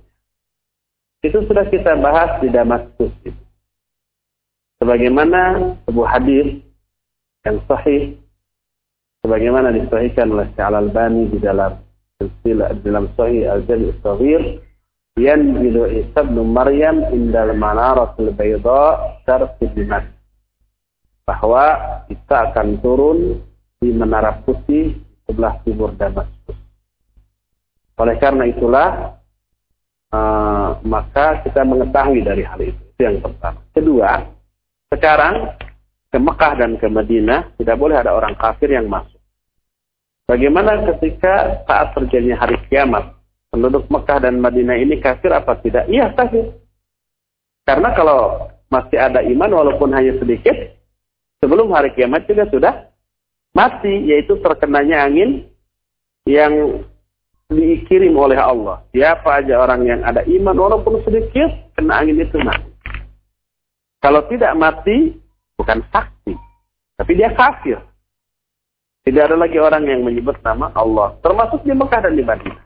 [1.25, 3.43] Itu sudah kita bahas di Damaskus itu
[4.83, 6.59] sebagaimana sebuah hadis
[7.47, 8.19] yang sahih
[9.23, 11.79] sebagaimana disahihkan oleh Syekh Al-Albani di dalam
[12.83, 14.43] dalam sahih Al-Jami' As-Saghir
[15.17, 20.07] yanzilu Isa bin Maryam indal manaratul bayda syarqi Dimas
[21.29, 23.41] bahwa Isa akan turun
[23.83, 26.59] di menara putih sebelah timur Damaskus.
[27.99, 28.89] Oleh karena itulah
[30.15, 32.83] uh, maka kita mengetahui dari hal itu.
[32.95, 33.59] Itu yang pertama.
[33.75, 34.11] Kedua,
[34.93, 35.35] sekarang
[36.13, 39.12] ke Mekah dan ke Madinah tidak boleh ada orang kafir yang masuk.
[40.33, 43.21] Bagaimana ketika saat terjadinya hari kiamat,
[43.53, 45.85] penduduk Mekah dan Madinah ini kafir apa tidak?
[45.93, 46.57] Iya kafir.
[47.69, 50.57] Karena kalau masih ada iman walaupun hanya sedikit,
[51.45, 52.89] sebelum hari kiamat juga sudah
[53.53, 55.53] mati, yaitu terkenanya angin
[56.25, 56.81] yang
[57.53, 58.81] dikirim oleh Allah.
[58.89, 62.73] Siapa aja orang yang ada iman walaupun sedikit, kena angin itu mati.
[64.01, 65.13] Kalau tidak mati,
[65.61, 66.33] bukan saksi.
[66.97, 67.92] Tapi dia kafir.
[69.03, 71.19] Tidak ada lagi orang yang menyebut nama Allah.
[71.27, 72.63] Termasuk di Mekah dan di Madinah.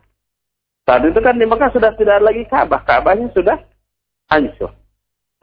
[0.84, 2.84] Saat itu kan di Mekah sudah tidak ada lagi Ka'bah.
[2.84, 3.57] Ka'bahnya sudah
[4.28, 4.70] hancur.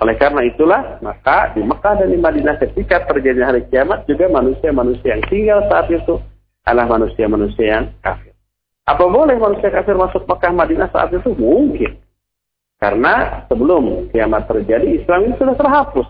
[0.02, 5.18] Oleh karena itulah, maka di Mekah dan di Madinah ketika terjadi hari kiamat juga manusia-manusia
[5.18, 6.22] yang tinggal saat itu
[6.64, 8.34] adalah manusia-manusia yang kafir.
[8.84, 11.34] Apa boleh manusia kafir masuk Mekah Madinah saat itu?
[11.34, 11.98] Mungkin.
[12.78, 16.08] Karena sebelum kiamat terjadi, Islam ini sudah terhapus.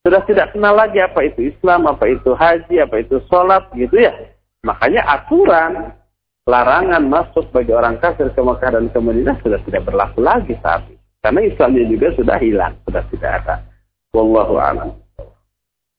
[0.00, 4.16] Sudah tidak kenal lagi apa itu Islam, apa itu haji, apa itu sholat, gitu ya.
[4.64, 5.92] Makanya aturan
[6.48, 10.88] larangan masuk bagi orang kafir ke Mekah dan ke Madinah sudah tidak berlaku lagi saat
[10.88, 11.00] itu.
[11.20, 13.54] Karena Islamnya juga sudah hilang, sudah tidak ada.
[14.16, 14.96] Wallahu a'lam.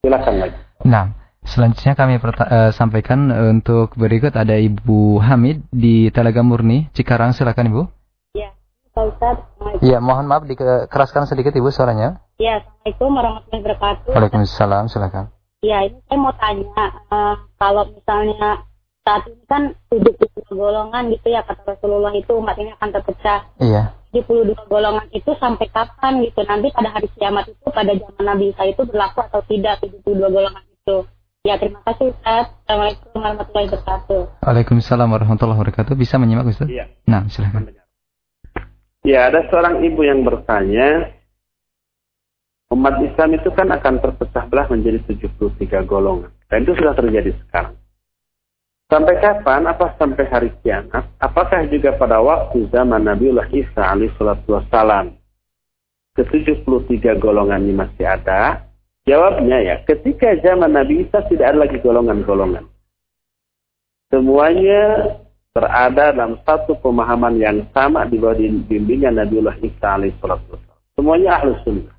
[0.02, 0.58] Silakan lagi.
[0.82, 1.14] Nah,
[1.46, 7.38] selanjutnya kami uh, sampaikan uh, untuk berikut ada Ibu Hamid di Telaga Murni, Cikarang.
[7.38, 7.82] Silakan Ibu.
[8.34, 8.50] Ya,
[8.98, 9.51] Pak Ustaz.
[9.82, 12.22] Iya, mohon maaf dikeraskan sedikit Ibu suaranya.
[12.38, 14.12] Iya, Assalamualaikum warahmatullahi wabarakatuh.
[14.14, 15.26] Waalaikumsalam, silakan.
[15.66, 18.62] Iya, ini saya mau tanya, uh, kalau misalnya
[19.02, 23.50] saat ini kan 72 golongan gitu ya, kata Rasulullah itu umat ini akan terpecah.
[23.58, 23.98] Iya.
[24.14, 26.46] 72 golongan itu sampai kapan gitu?
[26.46, 30.62] Nanti pada hari kiamat itu, pada zaman Nabi Isa itu berlaku atau tidak 72 golongan
[30.62, 31.10] itu?
[31.42, 32.54] Ya, terima kasih Ustaz.
[32.70, 34.22] Assalamualaikum warahmatullahi wabarakatuh.
[34.46, 35.94] Waalaikumsalam warahmatullahi wabarakatuh.
[35.98, 36.70] Bisa menyimak Ustaz?
[36.70, 36.86] Iya.
[37.10, 37.81] Nah, silakan.
[39.02, 41.10] Ya, ada seorang ibu yang bertanya,
[42.70, 46.30] umat Islam itu kan akan terpecah belah menjadi 73 golongan.
[46.46, 47.82] Dan itu sudah terjadi sekarang.
[48.92, 49.72] Sampai kapan?
[49.72, 51.08] Apa sampai hari kiamat?
[51.18, 55.16] Apakah juga pada waktu zaman Nabiullah Isa alaihissalatu wassalam
[56.20, 58.68] ke-73 golongan ini masih ada?
[59.08, 62.68] Jawabnya ya, ketika zaman Nabi Isa tidak ada lagi golongan-golongan.
[64.12, 64.84] Semuanya
[65.52, 70.56] berada dalam satu pemahaman yang sama di bawah bimbingan Nabiullah Isa alaihissalatu
[70.96, 71.96] Semuanya ahlus sunnah.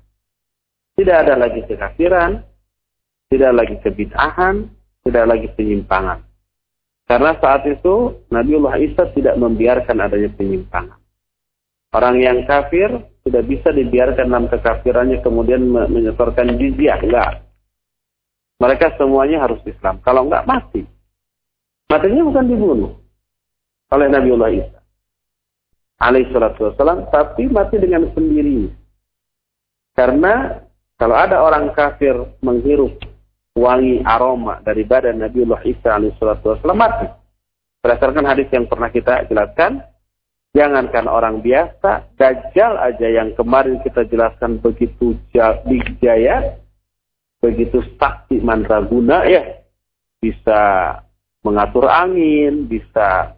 [0.93, 2.45] Tidak ada lagi kekafiran,
[3.29, 4.69] tidak lagi kebid'ahan,
[5.01, 6.21] tidak lagi penyimpangan.
[7.09, 11.01] Karena saat itu Nabiullah Isa tidak membiarkan adanya penyimpangan.
[11.93, 12.89] Orang yang kafir
[13.25, 16.97] tidak bisa dibiarkan dalam kekafirannya kemudian menyetorkan jizyah.
[17.01, 17.45] Enggak.
[18.57, 20.01] Mereka semuanya harus Islam.
[20.01, 20.81] Kalau enggak, mati.
[21.89, 23.02] Matinya bukan dibunuh
[23.93, 24.79] oleh Nabiullah Isa.
[26.01, 28.67] Alaihi salatu wassalam, tapi mati dengan sendiri.
[29.93, 30.57] Karena
[30.97, 32.97] kalau ada orang kafir menghirup
[33.53, 37.07] wangi aroma dari badan Nabiullah Isa alaihi salatu wassalam, mati.
[37.85, 39.83] Berdasarkan hadis yang pernah kita jelaskan,
[40.55, 45.19] jangankan orang biasa, Dajjal aja yang kemarin kita jelaskan begitu
[45.99, 46.57] jaya,
[47.43, 49.43] begitu sakti mandraguna ya,
[50.23, 50.61] bisa
[51.43, 53.35] mengatur angin, bisa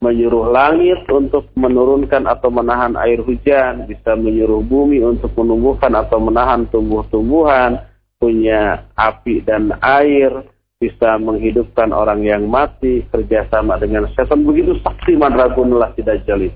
[0.00, 6.64] menyuruh langit untuk menurunkan atau menahan air hujan, bisa menyuruh bumi untuk menumbuhkan atau menahan
[6.72, 7.84] tumbuh-tumbuhan,
[8.16, 10.32] punya api dan air,
[10.80, 14.40] bisa menghidupkan orang yang mati, kerjasama dengan setan.
[14.48, 16.48] Begitu saksi madragunlah tidak jali.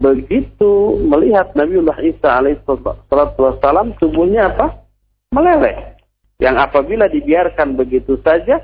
[0.00, 4.88] Begitu melihat Nabiullah Isa alaihissalam tubuhnya apa?
[5.36, 6.00] Meleleh.
[6.40, 8.58] Yang apabila dibiarkan begitu saja,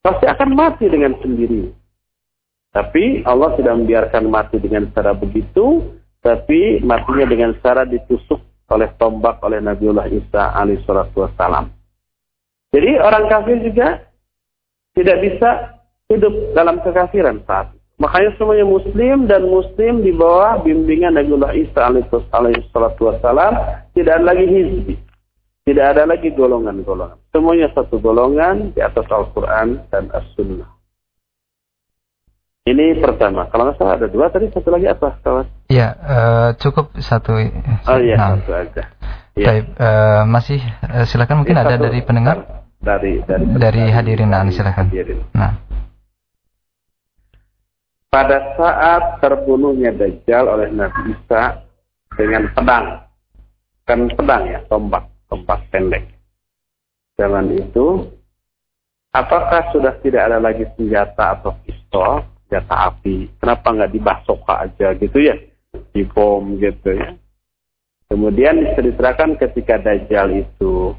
[0.00, 1.85] pasti akan mati dengan sendirinya.
[2.76, 8.36] Tapi Allah tidak membiarkan mati dengan cara begitu, tapi matinya dengan cara ditusuk
[8.68, 11.72] oleh tombak oleh Nabiullah Isa alaihissalatu wassalam.
[12.76, 14.04] Jadi orang kafir juga
[14.92, 15.80] tidak bisa
[16.12, 17.72] hidup dalam kekafiran saat.
[17.96, 23.56] Makanya semuanya muslim dan muslim di bawah bimbingan Nabiullah Isa alaihissalatu wassalam
[23.96, 25.00] tidak ada lagi hizbi.
[25.64, 27.16] Tidak ada lagi golongan-golongan.
[27.32, 30.75] Semuanya satu golongan di atas Al-Quran dan As-Sunnah.
[32.66, 33.46] Ini pertama.
[33.46, 35.46] Kalau nggak salah ada dua tadi satu lagi apa kawan?
[35.70, 37.38] Ya uh, cukup satu.
[37.86, 38.34] Oh iya nah.
[38.34, 38.84] satu aja.
[39.38, 39.46] Ya.
[39.46, 42.66] Baik, uh, masih uh, silakan mungkin ya, ada dari pendengar.
[42.82, 44.90] Dari dari dari hadirin nah, silakan.
[44.90, 45.22] Hadirin.
[45.30, 45.62] Nah.
[48.10, 51.62] Pada saat terbunuhnya Dajjal oleh Nabi Isa
[52.16, 52.86] dengan pedang,
[53.84, 56.16] kan pedang ya, tombak, tombak pendek.
[57.20, 58.08] Zaman itu,
[59.12, 63.26] apakah sudah tidak ada lagi senjata atau pistol senjata api.
[63.42, 65.34] Kenapa nggak dibasok aja gitu ya?
[65.90, 67.18] Dibom gitu ya.
[68.06, 70.94] Kemudian diceritakan ketika Dajjal itu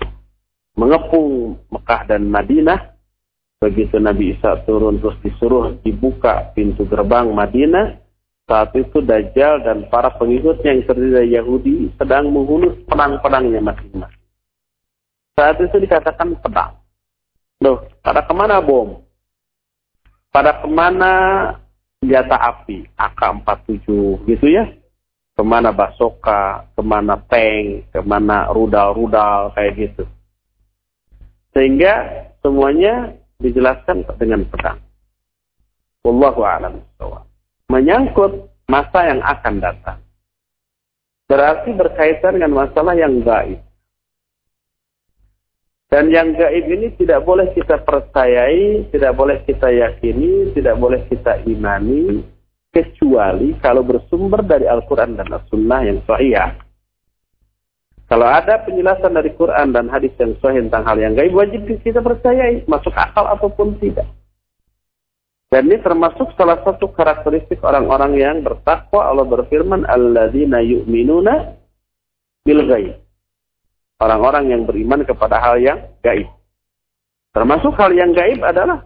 [0.75, 2.99] mengepung Mekah dan Madinah,
[3.63, 7.95] begitu Nabi Isa turun terus disuruh dibuka pintu gerbang Madinah,
[8.43, 14.23] saat itu Dajjal dan para pengikutnya yang terdiri dari Yahudi sedang menghunus pedang-pedangnya masing-masing.
[15.39, 16.75] Saat itu dikatakan pedang.
[17.63, 19.06] Loh, pada ke mana bom?
[20.37, 21.13] Pada ke mana
[21.97, 22.85] senjata api?
[22.93, 23.89] AK-47
[24.29, 24.69] gitu ya.
[25.33, 30.05] Ke mana basoka ke mana tank ke mana rudal-rudal kayak gitu.
[31.57, 32.05] Sehingga
[32.45, 34.77] semuanya dijelaskan dengan pedang.
[36.05, 36.85] Wallahu a'lam
[37.73, 39.99] menyangkut masa yang akan datang.
[41.25, 43.57] Berarti berkaitan dengan masalah yang gaib
[45.87, 51.39] dan yang gaib ini tidak boleh kita percayai, tidak boleh kita yakini, tidak boleh kita
[51.47, 52.27] imani,
[52.75, 56.35] kecuali kalau bersumber dari Al-Quran dan As-Sunnah yang sahih.
[58.11, 62.03] Kalau ada penjelasan dari Quran dan hadis yang sahih tentang hal yang gaib, wajib kita
[62.03, 64.11] percayai, masuk akal ataupun tidak.
[65.47, 69.07] Dan ini termasuk salah satu karakteristik orang-orang yang bertakwa.
[69.07, 71.55] Allah berfirman, Alladzina yu'minuna
[72.43, 73.06] bil ghaib
[74.01, 76.29] orang-orang yang beriman kepada hal yang gaib.
[77.33, 78.85] Termasuk hal yang gaib adalah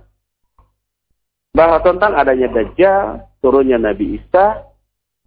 [1.51, 4.67] bahwa tentang adanya Dajjal, turunnya Nabi Isa,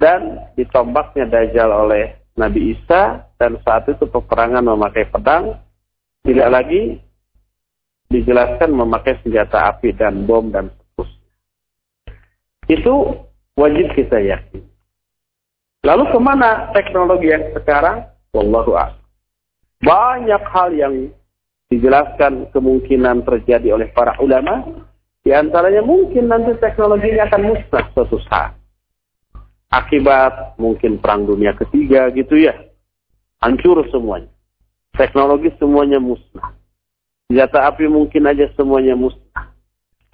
[0.00, 5.60] dan ditombaknya Dajjal oleh Nabi Isa dan saat itu peperangan memakai pedang
[6.24, 6.82] tidak lagi
[8.08, 11.30] dijelaskan memakai senjata api dan bom dan seterusnya.
[12.72, 12.94] Itu
[13.54, 14.64] wajib kita yakin.
[15.84, 18.08] Lalu ke mana teknologi yang sekarang?
[18.32, 19.03] Wallahu a'lam.
[19.84, 20.94] Banyak hal yang
[21.68, 24.64] dijelaskan kemungkinan terjadi oleh para ulama.
[25.24, 28.56] Di antaranya mungkin nanti teknologinya akan musnah suatu saat.
[29.72, 32.56] Akibat mungkin perang dunia ketiga gitu ya.
[33.40, 34.30] Hancur semuanya.
[34.94, 36.54] Teknologi semuanya musnah.
[37.28, 39.52] Senjata api mungkin aja semuanya musnah.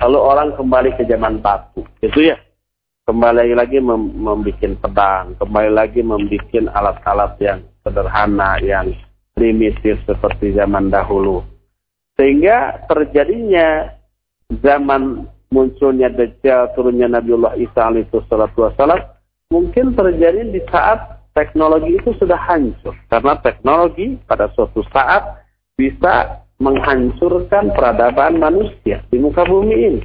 [0.00, 1.84] Lalu orang kembali ke zaman batu.
[2.00, 2.38] Gitu ya
[3.10, 8.86] kembali lagi mem membuat pedang, kembali lagi membuat alat-alat yang sederhana, yang
[9.40, 11.40] primitif seperti zaman dahulu.
[12.20, 13.88] Sehingga terjadinya
[14.60, 19.00] zaman munculnya Dajjal, turunnya Nabiullah Isa alaihi wassalam,
[19.48, 22.92] mungkin terjadi di saat teknologi itu sudah hancur.
[23.08, 25.40] Karena teknologi pada suatu saat
[25.80, 30.02] bisa menghancurkan peradaban manusia di muka bumi ini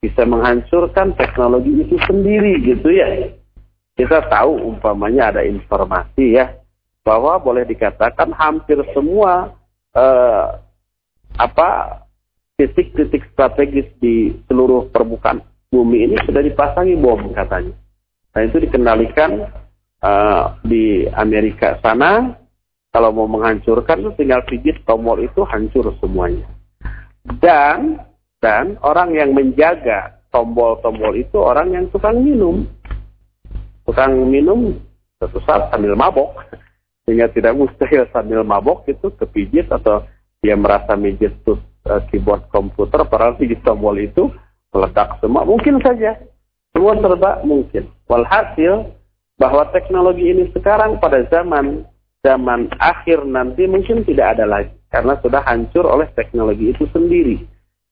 [0.00, 3.28] bisa menghancurkan teknologi itu sendiri gitu ya.
[4.00, 6.63] Kita tahu umpamanya ada informasi ya
[7.04, 9.52] bahwa boleh dikatakan hampir semua
[9.92, 10.46] eh,
[11.36, 12.00] apa
[12.56, 15.42] titik-titik strategis di seluruh permukaan
[15.74, 17.74] bumi ini sudah dipasangi bom katanya.
[18.34, 19.50] Nah itu dikendalikan
[20.02, 22.38] uh, di Amerika sana.
[22.94, 26.46] Kalau mau menghancurkan tinggal pijit tombol itu hancur semuanya.
[27.42, 27.98] Dan
[28.38, 32.62] dan orang yang menjaga tombol-tombol itu orang yang tukang minum.
[33.82, 34.78] Tukang minum
[35.18, 36.38] satu saat sambil mabok.
[37.04, 40.04] Sehingga tidak mustahil sambil mabok itu kepijit atau
[40.40, 44.32] dia merasa mijit tuh uh, keyboard komputer padahal di tombol itu
[44.72, 45.44] meledak semua.
[45.44, 46.16] Mungkin saja.
[46.74, 47.86] Semua serba mungkin.
[48.10, 48.90] Walhasil
[49.38, 51.86] bahwa teknologi ini sekarang pada zaman
[52.24, 57.38] zaman akhir nanti mungkin tidak ada lagi karena sudah hancur oleh teknologi itu sendiri.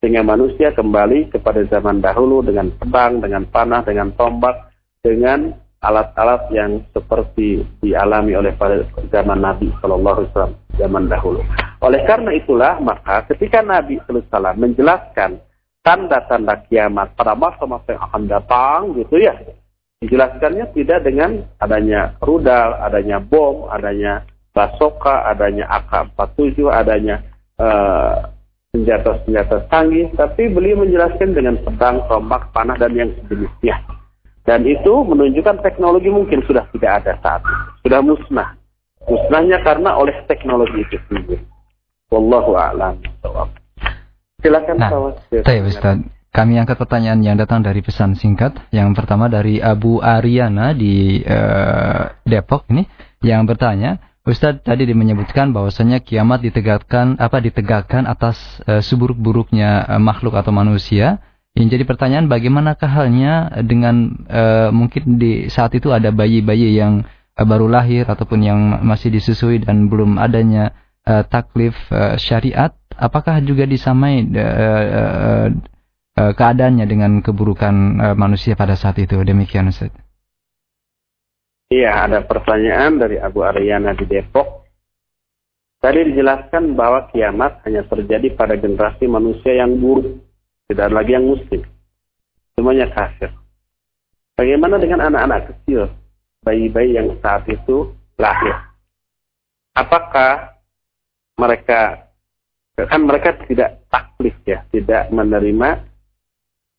[0.03, 6.79] Sehingga manusia kembali kepada zaman dahulu dengan pedang, dengan panah, dengan tombak, dengan alat-alat yang
[6.95, 8.79] seperti dialami oleh pada
[9.11, 11.43] zaman Nabi Shallallahu Alaihi Wasallam zaman dahulu.
[11.83, 15.31] Oleh karena itulah maka ketika Nabi Sallallahu Alaihi Wasallam menjelaskan
[15.83, 19.35] tanda-tanda kiamat pada masa-masa yang akan datang gitu ya,
[19.99, 24.23] dijelaskannya tidak dengan adanya rudal, adanya bom, adanya
[24.55, 27.27] basoka, adanya AK-47, adanya
[27.59, 28.31] uh,
[28.71, 34.02] senjata-senjata canggih, tapi beliau menjelaskan dengan pedang, tombak, panah, dan yang sejenisnya.
[34.43, 37.57] Dan itu menunjukkan teknologi mungkin sudah tidak ada saat itu.
[37.87, 38.59] Sudah musnah.
[39.07, 41.39] Musnahnya karena oleh teknologi itu sendiri.
[42.11, 42.99] Wallahu a'lam.
[44.43, 44.91] Silakan nah,
[45.47, 46.03] Saya Ustaz.
[46.33, 48.57] Kami angkat pertanyaan yang datang dari pesan singkat.
[48.73, 52.89] Yang pertama dari Abu Ariana di uh, Depok ini
[53.21, 60.39] yang bertanya, Ustadz tadi menyebutkan bahwasanya kiamat ditegakkan apa ditegakkan atas e, seburuk-buruknya e, makhluk
[60.39, 61.19] atau manusia.
[61.53, 67.05] Yang jadi pertanyaan bagaimanakah halnya dengan e, mungkin di saat itu ada bayi-bayi yang
[67.37, 70.73] e, baru lahir ataupun yang masih disusui dan belum adanya
[71.05, 75.03] e, taklif e, syariat, apakah juga disamai e, e,
[76.17, 79.21] e, keadaannya dengan keburukan e, manusia pada saat itu?
[79.21, 79.93] Demikian Ustaz.
[81.69, 84.65] Iya, ada pertanyaan dari Abu Aryana di Depok.
[85.85, 90.32] Tadi dijelaskan bahwa kiamat hanya terjadi pada generasi manusia yang buruk.
[90.73, 91.61] Tidak ada lagi yang muslim.
[92.57, 93.29] Semuanya kafir.
[94.33, 95.93] Bagaimana dengan anak-anak kecil?
[96.43, 98.57] Bayi-bayi yang saat itu lahir.
[99.77, 100.57] Apakah
[101.37, 102.09] mereka
[102.73, 105.85] kan mereka tidak taklif ya, tidak menerima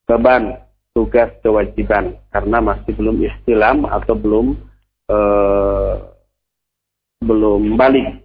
[0.09, 0.57] beban
[0.91, 4.57] tugas kewajiban karena masih belum istilam atau belum
[5.03, 5.95] Eh,
[7.19, 8.23] belum balik.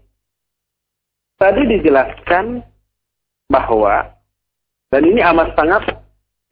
[1.38, 2.62] Tadi dijelaskan
[3.50, 4.14] bahwa
[4.88, 5.84] dan ini amat sangat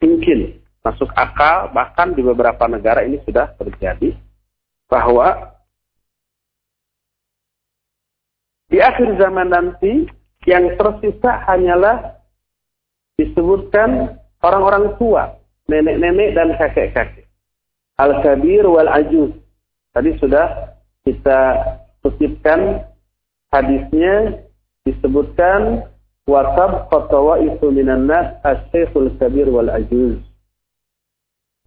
[0.00, 4.14] mungkin masuk akal bahkan di beberapa negara ini sudah terjadi
[4.86, 5.56] bahwa
[8.70, 10.06] di akhir zaman nanti
[10.46, 12.22] yang tersisa hanyalah
[13.18, 14.14] disebutkan
[14.44, 15.34] orang-orang tua,
[15.66, 17.26] nenek-nenek dan kakek-kakek.
[17.96, 19.32] Al-kabir wal ajuz
[19.96, 20.76] Tadi sudah
[21.08, 21.40] kita
[22.04, 22.84] kutipkan
[23.48, 24.44] hadisnya
[24.84, 25.88] disebutkan
[26.26, 30.20] watab khatawa itu minan nas asy-syaikhul kabir wal ajuz.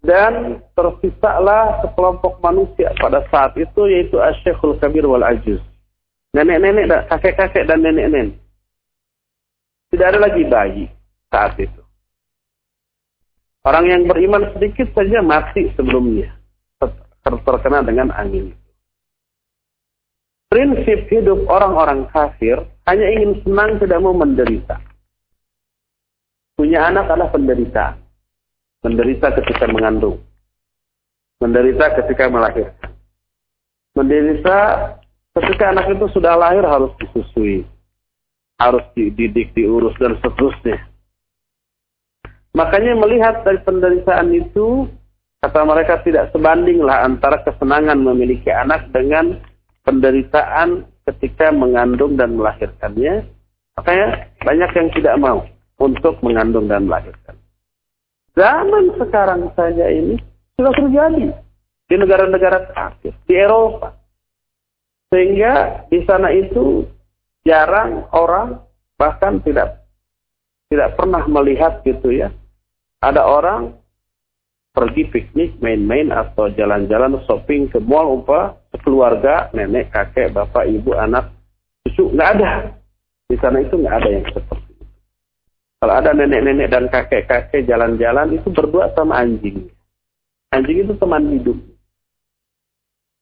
[0.00, 5.60] Dan tersisalah sekelompok manusia pada saat itu yaitu asy-syaikhul kabir wal ajuz.
[6.30, 8.38] Nenek-nenek, kakek-kakek dan nenek-nenek.
[9.90, 10.84] Tidak ada lagi bayi
[11.26, 11.82] saat itu.
[13.66, 16.40] Orang yang beriman sedikit saja mati sebelumnya
[17.24, 18.56] terkena dengan angin.
[20.50, 22.58] Prinsip hidup orang-orang kafir
[22.90, 24.82] hanya ingin senang tidak mau menderita.
[26.58, 28.02] Punya anak adalah penderitaan.
[28.82, 30.18] Menderita ketika mengandung.
[31.38, 32.90] Menderita ketika melahirkan.
[33.94, 34.58] Menderita
[35.38, 37.62] ketika anak itu sudah lahir harus disusui.
[38.58, 40.82] Harus dididik, diurus, dan seterusnya.
[42.58, 44.90] Makanya melihat dari penderitaan itu,
[45.38, 49.38] kata mereka tidak sebandinglah antara kesenangan memiliki anak dengan
[49.86, 53.26] penderitaan ketika mengandung dan melahirkannya,
[53.74, 55.38] makanya banyak yang tidak mau
[55.80, 57.34] untuk mengandung dan melahirkan.
[58.38, 60.14] Zaman sekarang saja ini
[60.54, 61.26] sudah terjadi
[61.90, 63.96] di negara-negara kafir, di Eropa.
[65.10, 66.86] Sehingga di sana itu
[67.42, 68.62] jarang orang
[68.94, 69.82] bahkan tidak
[70.70, 72.30] tidak pernah melihat gitu ya.
[73.02, 73.74] Ada orang
[74.70, 81.34] pergi piknik, main-main atau jalan-jalan shopping ke mall umpah sekeluarga, nenek, kakek, bapak, ibu, anak,
[81.86, 82.50] cucu, nggak ada.
[83.30, 84.84] Di sana itu nggak ada yang seperti itu.
[85.80, 89.70] Kalau ada nenek-nenek dan kakek-kakek jalan-jalan itu berdua sama anjing.
[90.50, 91.58] Anjing itu teman hidup.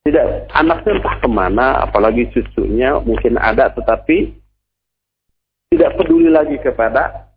[0.09, 4.33] Tidak, anaknya entah ke mana, apalagi cucunya mungkin ada, tetapi
[5.69, 7.29] tidak peduli lagi kepada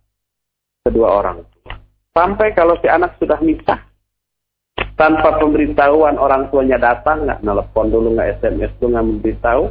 [0.87, 1.75] kedua orang tua.
[2.15, 3.90] Sampai kalau si anak sudah misah,
[4.95, 9.63] tanpa pemberitahuan orang tuanya datang, nggak nelpon dulu, nggak SMS dulu, nggak memberitahu,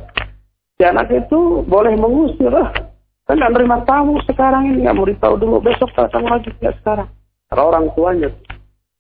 [0.77, 2.71] si anak itu boleh mengusir lah.
[3.29, 7.09] Kan nggak nerima tamu sekarang ini, nggak mau beritahu dulu, besok datang lagi, nggak sekarang.
[7.51, 8.29] Karena orang tuanya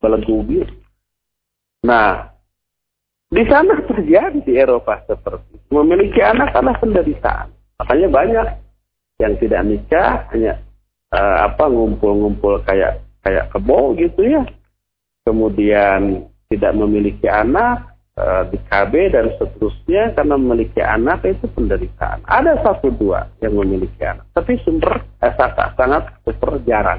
[0.01, 0.75] belegu gitu.
[1.87, 2.29] Nah,
[3.31, 5.69] di sana terjadi di Eropa seperti itu.
[5.71, 7.49] Memiliki anak adalah penderitaan.
[7.81, 8.47] Makanya banyak
[9.23, 10.59] yang tidak nikah hanya
[11.15, 14.43] uh, apa ngumpul-ngumpul kayak kayak kebo gitu ya
[15.25, 22.27] kemudian tidak memiliki anak e, di KB dan seterusnya karena memiliki anak itu penderitaan.
[22.27, 26.99] Ada satu dua yang memiliki anak, tapi sumber eh, sangat, sangat super jarang.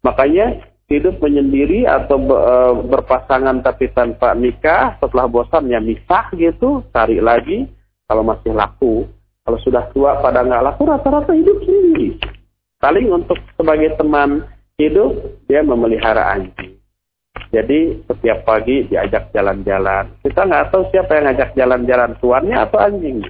[0.00, 2.54] Makanya hidup menyendiri atau e,
[2.90, 7.70] berpasangan tapi tanpa nikah setelah bosan ya misah gitu cari lagi
[8.10, 9.06] kalau masih laku
[9.46, 12.18] kalau sudah tua pada nggak laku rata-rata hidup sendiri
[12.82, 14.42] paling untuk sebagai teman
[14.82, 15.14] hidup
[15.46, 16.79] dia memelihara anjing
[17.50, 20.22] jadi setiap pagi diajak jalan-jalan.
[20.22, 23.26] Kita nggak tahu siapa yang ngajak jalan-jalan, tuannya atau anjing.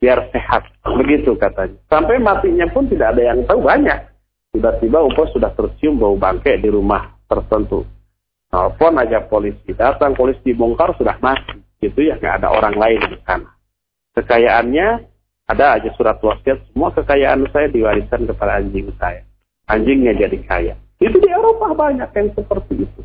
[0.00, 0.72] Biar sehat.
[0.82, 1.76] Begitu katanya.
[1.92, 4.08] Sampai matinya pun tidak ada yang tahu banyak.
[4.56, 7.84] Tiba-tiba Upo sudah tercium bau bangke di rumah tertentu.
[8.48, 9.72] Telepon aja polisi.
[9.76, 11.60] Datang polisi dibongkar sudah mati.
[11.80, 13.48] Gitu ya, nggak ada orang lain di sana.
[14.16, 14.88] Kekayaannya
[15.48, 16.60] ada aja surat wasiat.
[16.72, 19.24] Semua kekayaan saya diwariskan kepada anjing saya.
[19.68, 20.74] Anjingnya jadi kaya.
[21.02, 23.00] Itu di Eropa banyak yang seperti itu.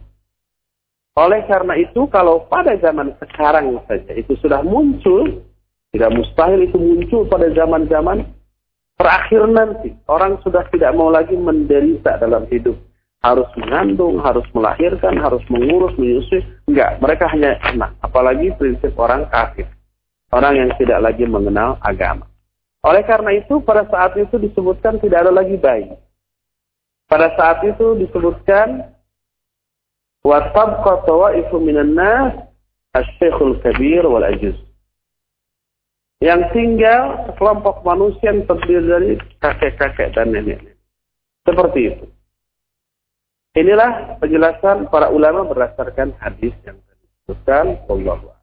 [1.17, 5.41] Oleh karena itu, kalau pada zaman sekarang saja itu sudah muncul,
[5.89, 8.21] tidak mustahil itu muncul pada zaman-zaman
[9.01, 9.97] terakhir nanti.
[10.05, 12.77] Orang sudah tidak mau lagi menderita dalam hidup.
[13.25, 16.45] Harus mengandung, harus melahirkan, harus mengurus, menyusui.
[16.69, 17.97] Enggak, mereka hanya enak.
[18.05, 19.65] Apalagi prinsip orang kafir.
[20.29, 22.29] Orang yang tidak lagi mengenal agama.
[22.85, 25.97] Oleh karena itu, pada saat itu disebutkan tidak ada lagi bayi.
[27.07, 28.83] Pada saat itu disebutkan
[30.27, 30.83] watab
[31.39, 32.35] itu minan nas
[32.91, 34.27] asy-syekhul kabir wal.
[36.17, 39.09] Yang tinggal sekelompok manusia yang terdiri dari
[39.39, 40.75] kakek-kakek dan nenek-nenek.
[41.45, 42.05] Seperti itu.
[43.53, 48.37] Inilah penjelasan para ulama berdasarkan hadis yang disebutkan Allah.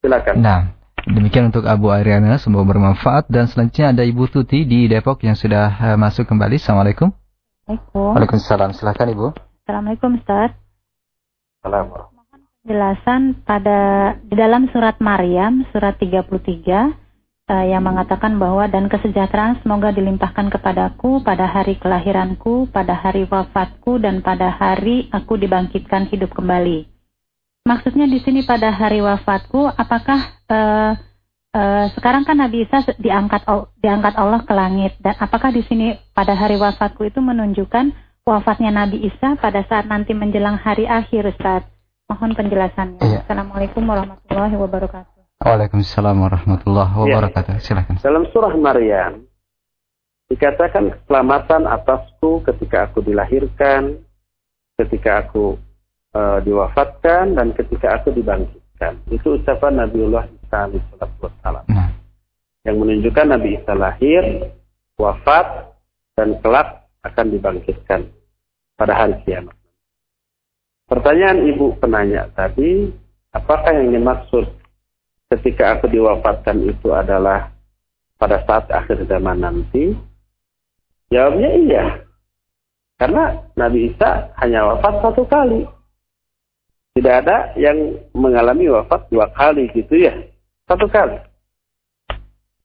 [0.00, 0.34] Silakan.
[0.40, 0.60] Nah,
[1.04, 5.72] demikian untuk Abu Ariana semoga bermanfaat dan selanjutnya ada Ibu Tuti di Depok yang sudah
[5.76, 6.56] uh, masuk kembali.
[6.58, 7.25] Assalamualaikum.
[7.66, 8.14] Assalamualaikum.
[8.14, 8.70] Waalaikumsalam.
[8.78, 9.26] Silahkan Ibu.
[9.66, 10.54] Assalamualaikum Ustaz.
[11.58, 12.14] Assalamualaikum.
[12.62, 13.78] Penjelasan pada
[14.22, 16.86] di dalam surat Maryam surat 33 uh,
[17.50, 23.98] eh, yang mengatakan bahwa dan kesejahteraan semoga dilimpahkan kepadaku pada hari kelahiranku, pada hari wafatku
[23.98, 26.86] dan pada hari aku dibangkitkan hidup kembali.
[27.66, 30.94] Maksudnya di sini pada hari wafatku apakah uh,
[31.56, 33.48] Uh, sekarang kan Nabi Isa diangkat
[33.80, 37.96] diangkat Allah ke langit dan apakah di sini pada hari wafatku itu menunjukkan
[38.28, 41.64] wafatnya Nabi Isa pada saat nanti menjelang hari akhir Ustaz?
[42.12, 43.00] Mohon penjelasannya.
[43.00, 43.18] Iya.
[43.24, 45.16] Assalamualaikum warahmatullahi wabarakatuh.
[45.48, 47.00] Waalaikumsalam warahmatullahi iya.
[47.00, 47.52] wabarakatuh.
[47.56, 47.60] Ya.
[47.64, 48.04] Silakan.
[48.04, 49.24] Dalam surah Maryam
[50.28, 54.04] dikatakan keselamatan atasku ketika aku dilahirkan,
[54.76, 55.56] ketika aku
[56.12, 59.00] uh, diwafatkan dan ketika aku dibangkitkan.
[59.08, 61.66] Itu ucapan Nabiullah Isa alaihissalam.
[61.66, 61.90] Nah.
[62.62, 64.22] Yang menunjukkan Nabi Isa lahir,
[64.94, 65.74] wafat,
[66.14, 68.10] dan kelak akan dibangkitkan
[68.78, 69.54] pada hari kiamat.
[70.86, 72.90] Pertanyaan ibu penanya tadi,
[73.34, 74.46] apakah yang dimaksud
[75.34, 77.50] ketika aku diwafatkan itu adalah
[78.16, 79.92] pada saat akhir zaman nanti?
[81.10, 81.84] Jawabnya iya.
[82.96, 85.68] Karena Nabi Isa hanya wafat satu kali.
[86.96, 90.16] Tidak ada yang mengalami wafat dua kali gitu ya.
[90.66, 91.18] Satu kali.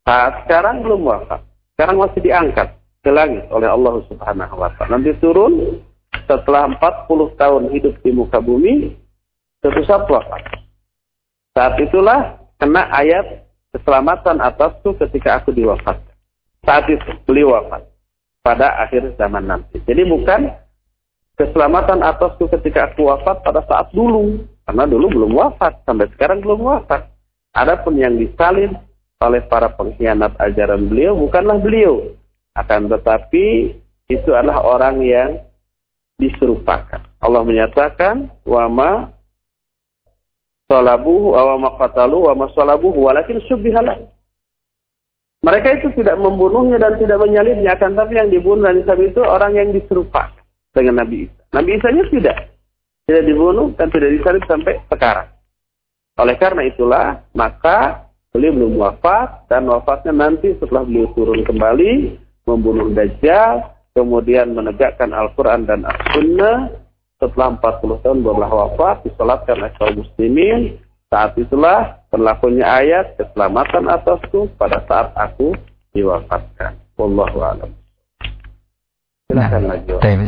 [0.01, 1.41] Saat sekarang belum wafat.
[1.77, 2.67] Sekarang masih diangkat
[3.05, 4.97] ke langit oleh Allah Subhanahu wa taala.
[4.97, 5.81] Nanti turun
[6.25, 8.97] setelah 40 tahun hidup di muka bumi,
[9.61, 10.41] suatu saat wafat.
[11.53, 16.17] Saat itulah kena ayat keselamatan atasku ketika aku diwafatkan.
[16.65, 17.85] Saat itu beliau wafat
[18.41, 19.77] pada akhir zaman nanti.
[19.85, 20.49] Jadi bukan
[21.37, 24.41] keselamatan atasku ketika aku wafat pada saat dulu.
[24.65, 27.10] Karena dulu belum wafat, sampai sekarang belum wafat.
[27.51, 28.71] Adapun yang disalin
[29.21, 32.15] oleh para pengkhianat ajaran beliau bukanlah beliau.
[32.55, 33.75] Akan tetapi
[34.11, 35.29] itu adalah orang yang
[36.19, 36.99] diserupakan.
[37.21, 38.91] Allah menyatakan wa ma
[40.67, 43.99] salabuhu wa ma qatalu wa ma walakin syubbihalah.
[45.41, 49.57] Mereka itu tidak membunuhnya dan tidak menyalibnya akan tapi yang dibunuh dan disabit itu orang
[49.57, 50.37] yang diserupakan
[50.69, 51.41] dengan Nabi Isa.
[51.49, 52.37] Nabi Isa-nya tidak
[53.09, 55.27] tidak dibunuh dan tidak disalib sampai sekarang.
[56.19, 62.91] Oleh karena itulah maka beliau belum wafat dan wafatnya nanti setelah beliau turun kembali membunuh
[62.91, 66.71] Dajjal kemudian menegakkan Al-Quran dan As-Sunnah,
[67.19, 70.79] setelah 40 tahun barulah wafat, disolatkan oleh kaum muslimin,
[71.11, 75.51] saat itulah berlakunya ayat keselamatan atasku pada saat aku
[75.91, 76.79] diwafatkan.
[76.95, 77.80] Wallahu a'lam.
[79.31, 79.47] Nah,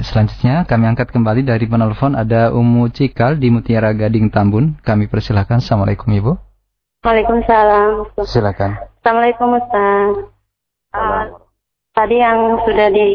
[0.07, 4.79] selanjutnya kami angkat kembali dari penelpon ada Umu Cikal di Mutiara Gading Tambun.
[4.79, 5.59] Kami persilahkan.
[5.59, 6.31] Assalamualaikum Ibu.
[7.03, 8.15] Waalaikumsalam.
[8.23, 8.79] Silakan.
[9.03, 10.11] Assalamualaikum Ustaz.
[10.95, 11.23] Uh,
[11.91, 13.07] tadi yang sudah di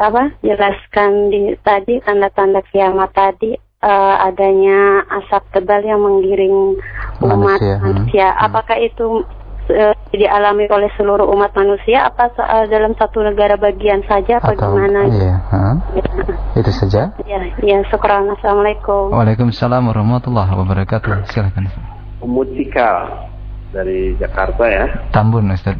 [0.00, 3.52] apa jelaskan di tadi tanda-tanda kiamat tadi
[3.84, 6.80] uh, adanya asap tebal yang menggiring
[7.20, 7.76] umat manusia.
[7.84, 8.28] manusia.
[8.32, 8.44] Hmm.
[8.48, 9.28] Apakah itu
[9.70, 15.00] uh, dialami oleh seluruh umat manusia apa uh, dalam satu negara bagian saja atau bagaimana?
[15.08, 15.74] Iya, huh?
[15.94, 16.10] ya.
[16.58, 17.12] Itu saja.
[17.28, 18.10] Ya, ya, syukur.
[18.10, 19.14] Assalamualaikum.
[19.14, 21.28] Waalaikumsalam warahmatullahi wabarakatuh.
[21.30, 21.70] Silakan.
[22.18, 23.30] Umutikal
[23.70, 24.86] dari Jakarta ya.
[25.14, 25.76] Tambun, Ustaz.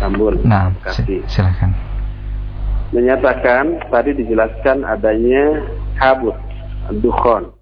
[0.00, 0.40] Tambun.
[0.42, 0.72] Nah,
[1.30, 1.76] silakan.
[2.90, 5.62] Menyatakan tadi dijelaskan adanya
[5.94, 6.34] kabut,
[6.98, 7.54] dukhon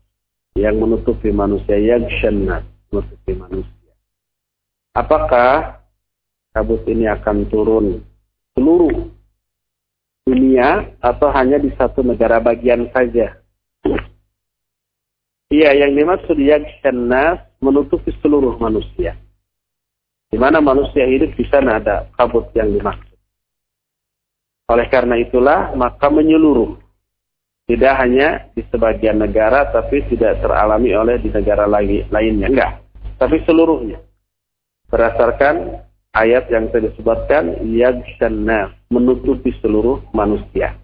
[0.56, 3.77] yang menutupi manusia yang syenat, menutupi manusia.
[4.98, 5.78] Apakah
[6.50, 8.02] kabut ini akan turun
[8.58, 9.14] seluruh
[10.26, 13.38] dunia atau hanya di satu negara bagian saja?
[15.54, 19.14] Iya, yang dimaksud yang syenat menutupi seluruh manusia.
[20.28, 23.16] Di mana manusia hidup di sana ada kabut yang dimaksud.
[24.68, 26.74] Oleh karena itulah maka menyeluruh.
[27.70, 32.50] Tidak hanya di sebagian negara tapi tidak teralami oleh di negara lainnya.
[32.50, 32.82] Enggak.
[33.16, 34.07] Tapi seluruhnya.
[34.88, 35.84] Berdasarkan
[36.16, 40.80] ayat yang saya disebutkan yagshanna menutupi seluruh manusia.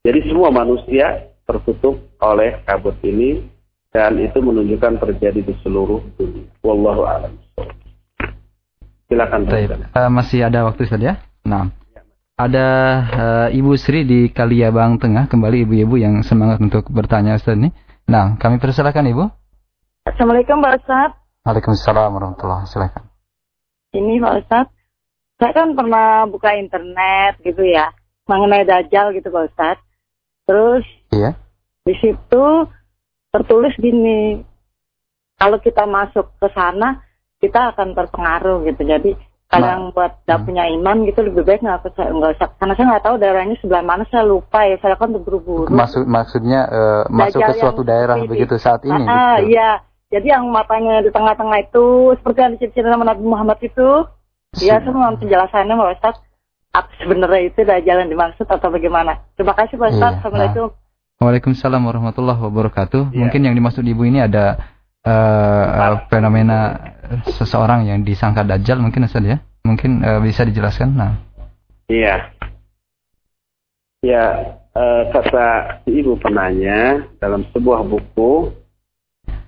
[0.00, 3.44] Jadi semua manusia tertutup oleh kabut ini
[3.92, 6.48] dan itu menunjukkan terjadi di seluruh dunia.
[6.64, 7.32] Wallahu a'lam.
[9.06, 9.46] Silakan.
[9.94, 11.20] Uh, masih ada waktu Ustaz ya?
[11.46, 11.70] Nah.
[12.36, 12.68] Ada
[13.16, 17.72] uh, Ibu Sri di Kaliabang Tengah, kembali ibu-ibu yang semangat untuk bertanya Ustaz ini.
[18.04, 19.24] Nah, kami persilakan Ibu.
[20.04, 21.10] Assalamualaikum Pak Ustaz.
[21.48, 23.15] Waalaikumsalam warahmatullahi Silakan.
[23.96, 24.66] Ini Pak Ustaz,
[25.40, 27.88] saya kan pernah buka internet gitu ya,
[28.28, 29.76] mengenai Dajjal gitu Pak Ustaz.
[30.44, 30.84] Terus
[31.16, 31.32] iya.
[31.82, 32.44] di situ
[33.32, 34.44] tertulis gini,
[35.40, 37.00] kalau kita masuk ke sana
[37.40, 38.84] kita akan terpengaruh gitu.
[38.84, 39.12] Jadi
[39.46, 40.46] kalau yang buat tidak hmm.
[40.50, 43.82] punya iman gitu lebih baik nggak usah nggak usah karena saya nggak tahu daerahnya sebelah
[43.86, 48.58] mana saya lupa ya saya kan terburu-buru maksud maksudnya uh, masuk ke suatu daerah begitu
[48.58, 49.54] saat ini ah, gitu.
[49.54, 53.88] iya jadi yang matanya di tengah-tengah itu seperti yang diceritakan sama Nabi Muhammad itu
[54.62, 56.16] ya saya mau penjelasannya Pak Ustaz
[56.76, 60.18] apa sebenarnya itu ada jalan dimaksud atau bagaimana terima kasih Pak Ustaz iya.
[60.22, 60.84] Assalamualaikum nah.
[61.16, 63.08] Waalaikumsalam warahmatullahi wabarakatuh.
[63.08, 63.16] Ya.
[63.16, 64.60] Mungkin yang dimaksud ibu ini ada
[65.00, 66.92] uh, fenomena
[67.24, 69.40] seseorang yang disangka dajjal mungkin Ustaz ya?
[69.64, 70.92] Mungkin uh, bisa dijelaskan?
[70.92, 71.16] Nah.
[71.88, 72.36] Iya.
[74.04, 74.24] Ya,
[74.76, 78.52] uh, kata ibu penanya dalam sebuah buku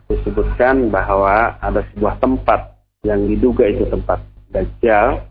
[0.09, 2.75] disebutkan bahwa ada sebuah tempat
[3.05, 4.19] yang diduga itu tempat
[4.51, 5.29] dajjal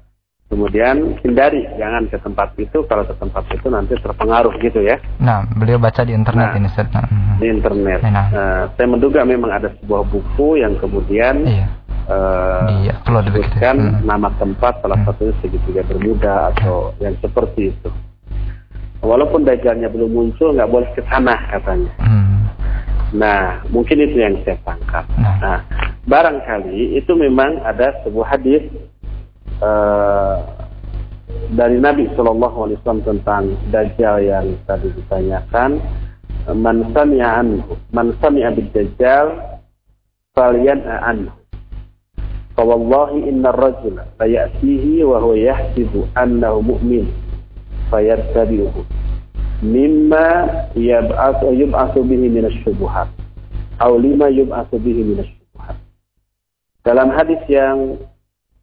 [0.48, 2.80] Kemudian hindari, jangan ke tempat itu.
[2.88, 4.96] Kalau ke tempat itu nanti terpengaruh gitu ya.
[5.20, 6.88] Nah, beliau baca di internet nah, ini, Ustaz.
[6.88, 7.04] Nah.
[7.36, 8.00] Di internet.
[8.08, 8.28] Nah.
[8.32, 11.68] Uh, saya menduga memang ada sebuah buku yang kemudian iya.
[12.08, 14.08] Uh, iya, disebutkan hmm.
[14.08, 15.12] nama tempat salah hmm.
[15.12, 17.92] satunya segitiga bermuda atau yang seperti itu.
[19.04, 21.92] Walaupun dajjalnya belum muncul, nggak boleh ke sana katanya.
[22.00, 22.48] Hmm.
[23.16, 25.08] Nah, mungkin itu yang saya tangkap.
[25.16, 25.60] Nah, nah
[26.08, 28.68] barangkali itu memang ada sebuah hadis
[29.64, 30.44] uh,
[31.56, 35.80] dari Nabi Shallallahu Alaihi Wasallam tentang Dajjal yang tadi ditanyakan
[36.52, 39.36] man sami'a anhu man sami'a dajjal
[40.36, 41.36] falyan'a anhu.
[42.58, 47.06] Fawallahi inna ar-rajula la ya'tihi wa huwa yahsibu annahu mu'min
[47.94, 48.82] fayattabi'uhu
[49.64, 50.28] mimma
[50.78, 53.10] yab'athu yub'athu bihi min asy-syubuhat
[53.82, 55.78] aw lima yub'atsu bihi min asy-syubuhat
[56.86, 57.98] dalam hadis yang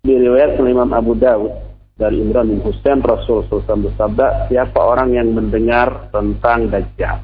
[0.07, 1.51] diriwayatkan Imam Abu Dawud
[1.95, 7.23] dari Imran bin Husain Rasul SAW bersabda siapa orang yang mendengar tentang Dajjal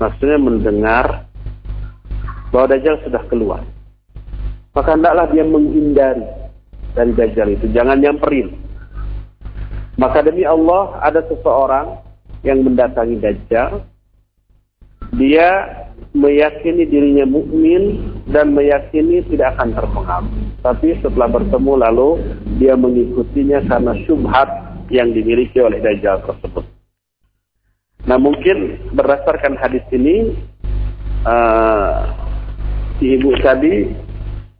[0.00, 1.32] maksudnya mendengar
[2.52, 3.64] bahwa Dajjal sudah keluar.
[4.76, 6.24] Maka hendaklah dia menghindari
[6.92, 8.52] dari Dajjal itu, jangan nyamperin.
[9.96, 12.00] Maka demi Allah ada seseorang
[12.42, 13.86] yang mendatangi Dajjal,
[15.14, 15.48] dia
[16.12, 20.32] meyakini dirinya mukmin dan meyakini tidak akan terpengaruh.
[20.60, 22.10] Tapi setelah bertemu lalu
[22.60, 24.48] dia mengikutinya karena syubhat
[24.92, 26.64] yang dimiliki oleh Dajjal tersebut.
[28.04, 30.36] Nah mungkin berdasarkan hadis ini
[31.24, 32.12] uh,
[32.98, 33.88] si ibu tadi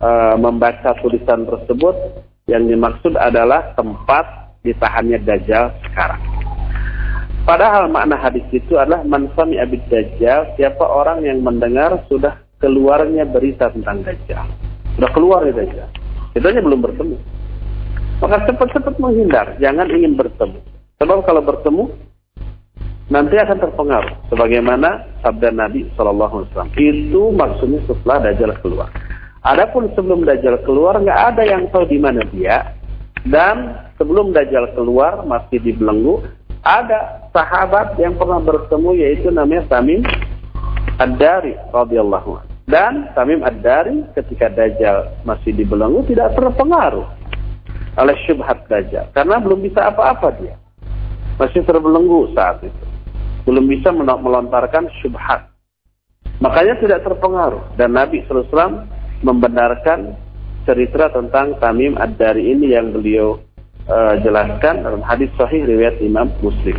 [0.01, 1.95] uh, membaca tulisan tersebut
[2.49, 6.32] yang dimaksud adalah tempat ditahannya Dajjal sekarang.
[7.43, 13.67] Padahal makna hadis itu adalah mansami abid Dajjal, siapa orang yang mendengar sudah keluarnya berita
[13.75, 14.47] tentang Dajjal.
[14.95, 15.89] Sudah keluar dari Dajjal.
[16.39, 17.17] Itu belum bertemu.
[18.23, 20.63] Maka cepat-cepat menghindar, jangan ingin bertemu.
[21.03, 21.91] Sebab kalau bertemu,
[23.11, 28.89] nanti akan terpengaruh sebagaimana sabda Nabi Wasallam itu maksudnya setelah Dajjal keluar.
[29.43, 32.79] Adapun sebelum Dajjal keluar nggak ada yang tahu di mana dia
[33.27, 36.23] dan sebelum Dajjal keluar masih dibelenggu
[36.63, 40.03] ada sahabat yang pernah bertemu yaitu namanya Tamim
[41.03, 47.05] Ad-Dari radhiyallahu dan Tamim Ad-Dari ketika Dajjal masih dibelenggu tidak terpengaruh
[47.99, 49.11] oleh syubhat Dajjal.
[49.13, 50.57] Karena belum bisa apa-apa dia.
[51.37, 52.85] Masih terbelenggu saat itu.
[53.45, 55.51] Belum bisa melontarkan syubhat.
[56.39, 57.75] Makanya tidak terpengaruh.
[57.75, 58.87] Dan Nabi SAW
[59.27, 60.15] membenarkan
[60.63, 63.43] cerita tentang Tamim Ad-Dari ini yang beliau
[63.89, 66.77] uh, jelaskan dalam hadis sahih riwayat Imam Muslim.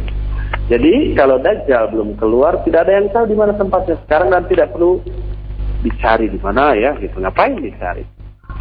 [0.71, 4.71] Jadi kalau Dajjal belum keluar tidak ada yang tahu di mana tempatnya sekarang dan tidak
[4.71, 5.03] perlu
[5.83, 7.19] dicari di mana ya gitu.
[7.19, 8.07] Ngapain dicari?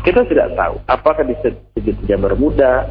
[0.02, 2.82] Kita tidak tahu apakah di segitiga bermuda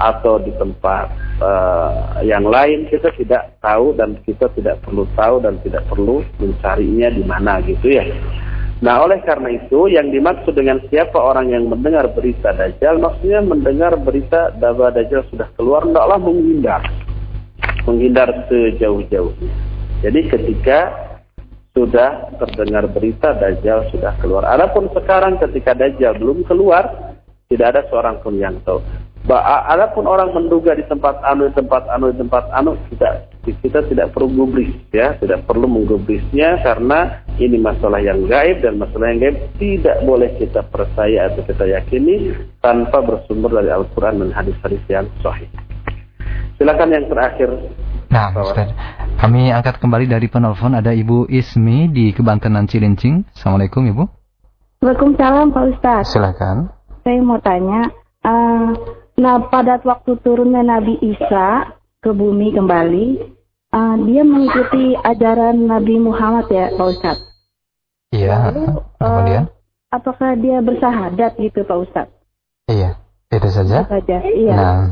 [0.00, 5.60] atau di tempat uh, yang lain kita tidak tahu dan kita tidak perlu tahu dan
[5.60, 8.04] tidak perlu mencarinya di mana gitu ya.
[8.84, 13.96] Nah oleh karena itu yang dimaksud dengan siapa orang yang mendengar berita Dajjal maksudnya mendengar
[13.96, 16.84] berita bahwa Dajjal sudah keluar tidaklah menghindar
[17.88, 19.52] menghindar sejauh-jauhnya.
[20.04, 20.92] Jadi ketika
[21.72, 24.44] sudah terdengar berita Dajjal sudah keluar.
[24.52, 26.84] Adapun sekarang ketika Dajjal belum keluar
[27.48, 28.84] tidak ada seorang pun yang tahu.
[29.24, 34.12] Adapun orang menduga di tempat anu, di tempat anu, di tempat anu, kita kita tidak
[34.12, 39.36] perlu gubris ya, tidak perlu menggubrisnya karena ini masalah yang gaib dan masalah yang gaib
[39.56, 45.48] tidak boleh kita percaya atau kita yakini tanpa bersumber dari Al-Quran dan hadis-hadis yang sahih.
[46.60, 47.48] Silakan yang terakhir.
[48.12, 48.70] Nah, Ustaz.
[49.18, 53.24] Kami angkat kembali dari penelpon ada Ibu Ismi di Kebantenan Cilincing.
[53.32, 54.04] Assalamualaikum Ibu.
[54.84, 56.12] Waalaikumsalam Pak Ustaz.
[56.12, 56.68] Silakan.
[57.02, 57.88] Saya mau tanya,
[58.24, 58.68] uh,
[59.14, 63.06] Nah, pada waktu turunnya Nabi Isa ke bumi kembali,
[63.70, 67.18] uh, dia mengikuti ajaran Nabi Muhammad ya, Pak Ustaz.
[68.10, 68.50] Iya.
[68.98, 69.44] kemudian?
[69.46, 72.06] Uh, apakah dia bersahadat gitu, Pak Ustaz?
[72.66, 72.98] Iya,
[73.30, 73.86] itu saja.
[73.86, 74.16] Itu saja.
[74.26, 74.54] Iya.
[74.58, 74.84] Nah.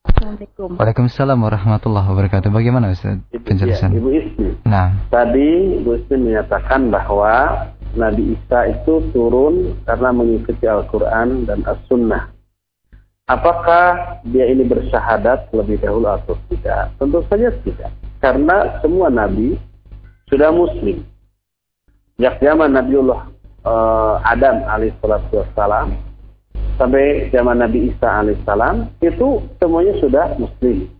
[0.00, 0.80] Assalamualaikum.
[0.80, 2.48] Waalaikumsalam warahmatullahi wabarakatuh.
[2.52, 3.96] Bagaimana Ustaz penjelasan?
[3.96, 4.48] Ya, Ibu Ismi.
[4.68, 5.08] Nah.
[5.08, 7.64] Tadi Ibu Ismi menyatakan bahwa
[7.96, 12.39] Nabi Isa itu turun karena mengikuti Al-Quran dan As-Sunnah
[13.30, 16.90] Apakah dia ini bersyahadat lebih dahulu atau tidak?
[16.98, 17.94] Tentu saja tidak.
[18.18, 19.54] Karena semua nabi
[20.26, 21.06] sudah muslim.
[22.18, 23.30] Sejak zaman Nabiullah
[23.64, 25.94] uh, Adam alaihissalam
[26.74, 30.90] sampai zaman Nabi Isa alaihissalam itu semuanya sudah muslim.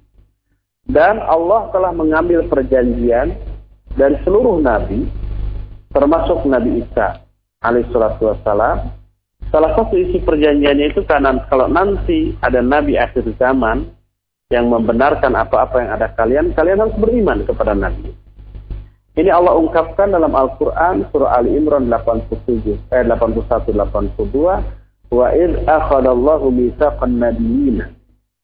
[0.87, 3.37] Dan Allah telah mengambil perjanjian
[3.99, 5.07] dari seluruh nabi
[5.91, 7.27] termasuk Nabi Isa
[7.61, 9.00] alaihissalam
[9.51, 13.83] Salah satu isi perjanjiannya itu karena kalau nanti ada nabi akhir zaman
[14.51, 18.15] yang membenarkan apa-apa yang ada kalian, kalian harus beriman kepada nabi.
[19.19, 26.55] Ini Allah ungkapkan dalam Al-Quran surah Ali Imran 87 eh 81 82 wa id akhadallahu
[26.55, 27.83] mitsaqan nabiyyin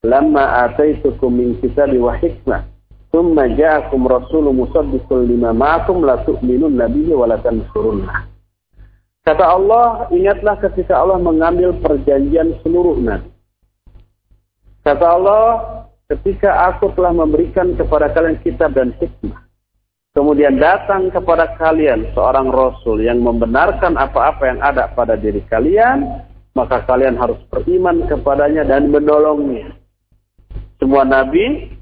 [0.03, 2.67] lamma ataitukum min kitabi wa hikmah
[3.15, 8.27] thumma ja'akum rasulun musaddiqun lima ma'akum la tu'minun nabiyyi wa la tansurunnah
[9.27, 13.27] Kata Allah, ingatlah ketika Allah mengambil perjanjian seluruh nabi.
[14.87, 15.47] Kata Allah,
[16.07, 19.43] ketika aku telah memberikan kepada kalian kitab dan hikmah.
[20.15, 26.23] Kemudian datang kepada kalian seorang rasul yang membenarkan apa-apa yang ada pada diri kalian,
[26.55, 29.75] maka kalian harus beriman kepadanya dan menolongnya.
[30.79, 31.75] Semua nabi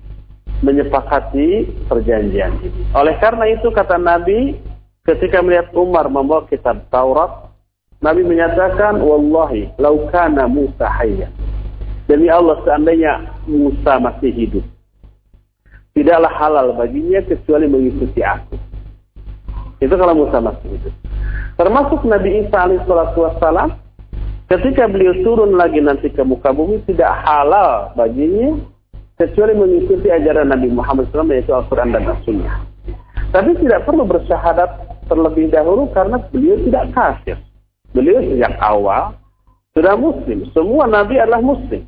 [0.65, 2.57] menyepakati perjanjian.
[2.97, 4.57] Oleh karena itu kata Nabi,
[5.05, 7.53] ketika melihat Umar membawa kitab Taurat,
[8.01, 11.29] Nabi menyatakan, Wallahi, laukana Musa hayya.
[12.05, 14.65] Demi Allah, seandainya Musa masih hidup.
[15.95, 18.59] Tidaklah halal baginya kecuali mengikuti aku.
[19.81, 20.95] Itu kalau Musa masih hidup.
[21.55, 23.79] Termasuk Nabi Isa alaihissalam,
[24.51, 28.59] ketika beliau turun lagi nanti ke muka bumi, tidak halal baginya
[29.15, 32.59] kecuali mengikuti ajaran Nabi Muhammad SAW yaitu Al-Quran dan As-Sunnah.
[33.31, 37.37] Tapi tidak perlu bersyahadat terlebih dahulu karena beliau tidak kafir.
[37.95, 39.15] Beliau sejak awal
[39.75, 40.47] sudah muslim.
[40.55, 41.83] Semua nabi adalah muslim.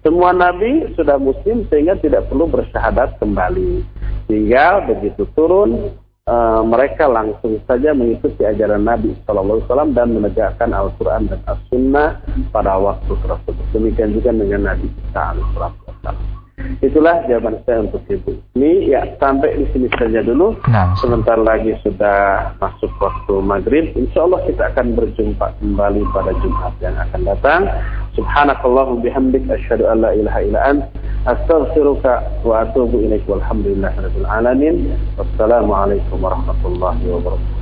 [0.00, 3.84] Semua nabi sudah muslim sehingga tidak perlu bersyahadat kembali.
[4.30, 5.92] Sehingga begitu turun
[6.30, 12.22] uh, mereka langsung saja mengikuti ajaran Nabi Shallallahu Alaihi Wasallam dan menegakkan Al-Quran dan As-Sunnah
[12.54, 13.66] pada waktu tersebut.
[13.74, 16.39] Demikian juga dengan Nabi Isa Alaihi
[16.80, 18.32] Itulah jawaban saya untuk ibu.
[18.56, 20.56] Ini ya sampai di sini saja dulu.
[20.68, 20.96] Nah.
[20.96, 23.92] Sebentar lagi sudah masuk waktu maghrib.
[23.94, 27.60] Insya Allah kita akan berjumpa kembali pada Jumat yang akan datang.
[28.18, 30.82] Subhanakallahum bihamdik asyhadu an la ilaha illa ant
[31.28, 34.96] astaghfiruka wa atubu ilaik walhamdulillahirabbil alamin.
[35.20, 37.59] Wassalamualaikum warahmatullahi wabarakatuh.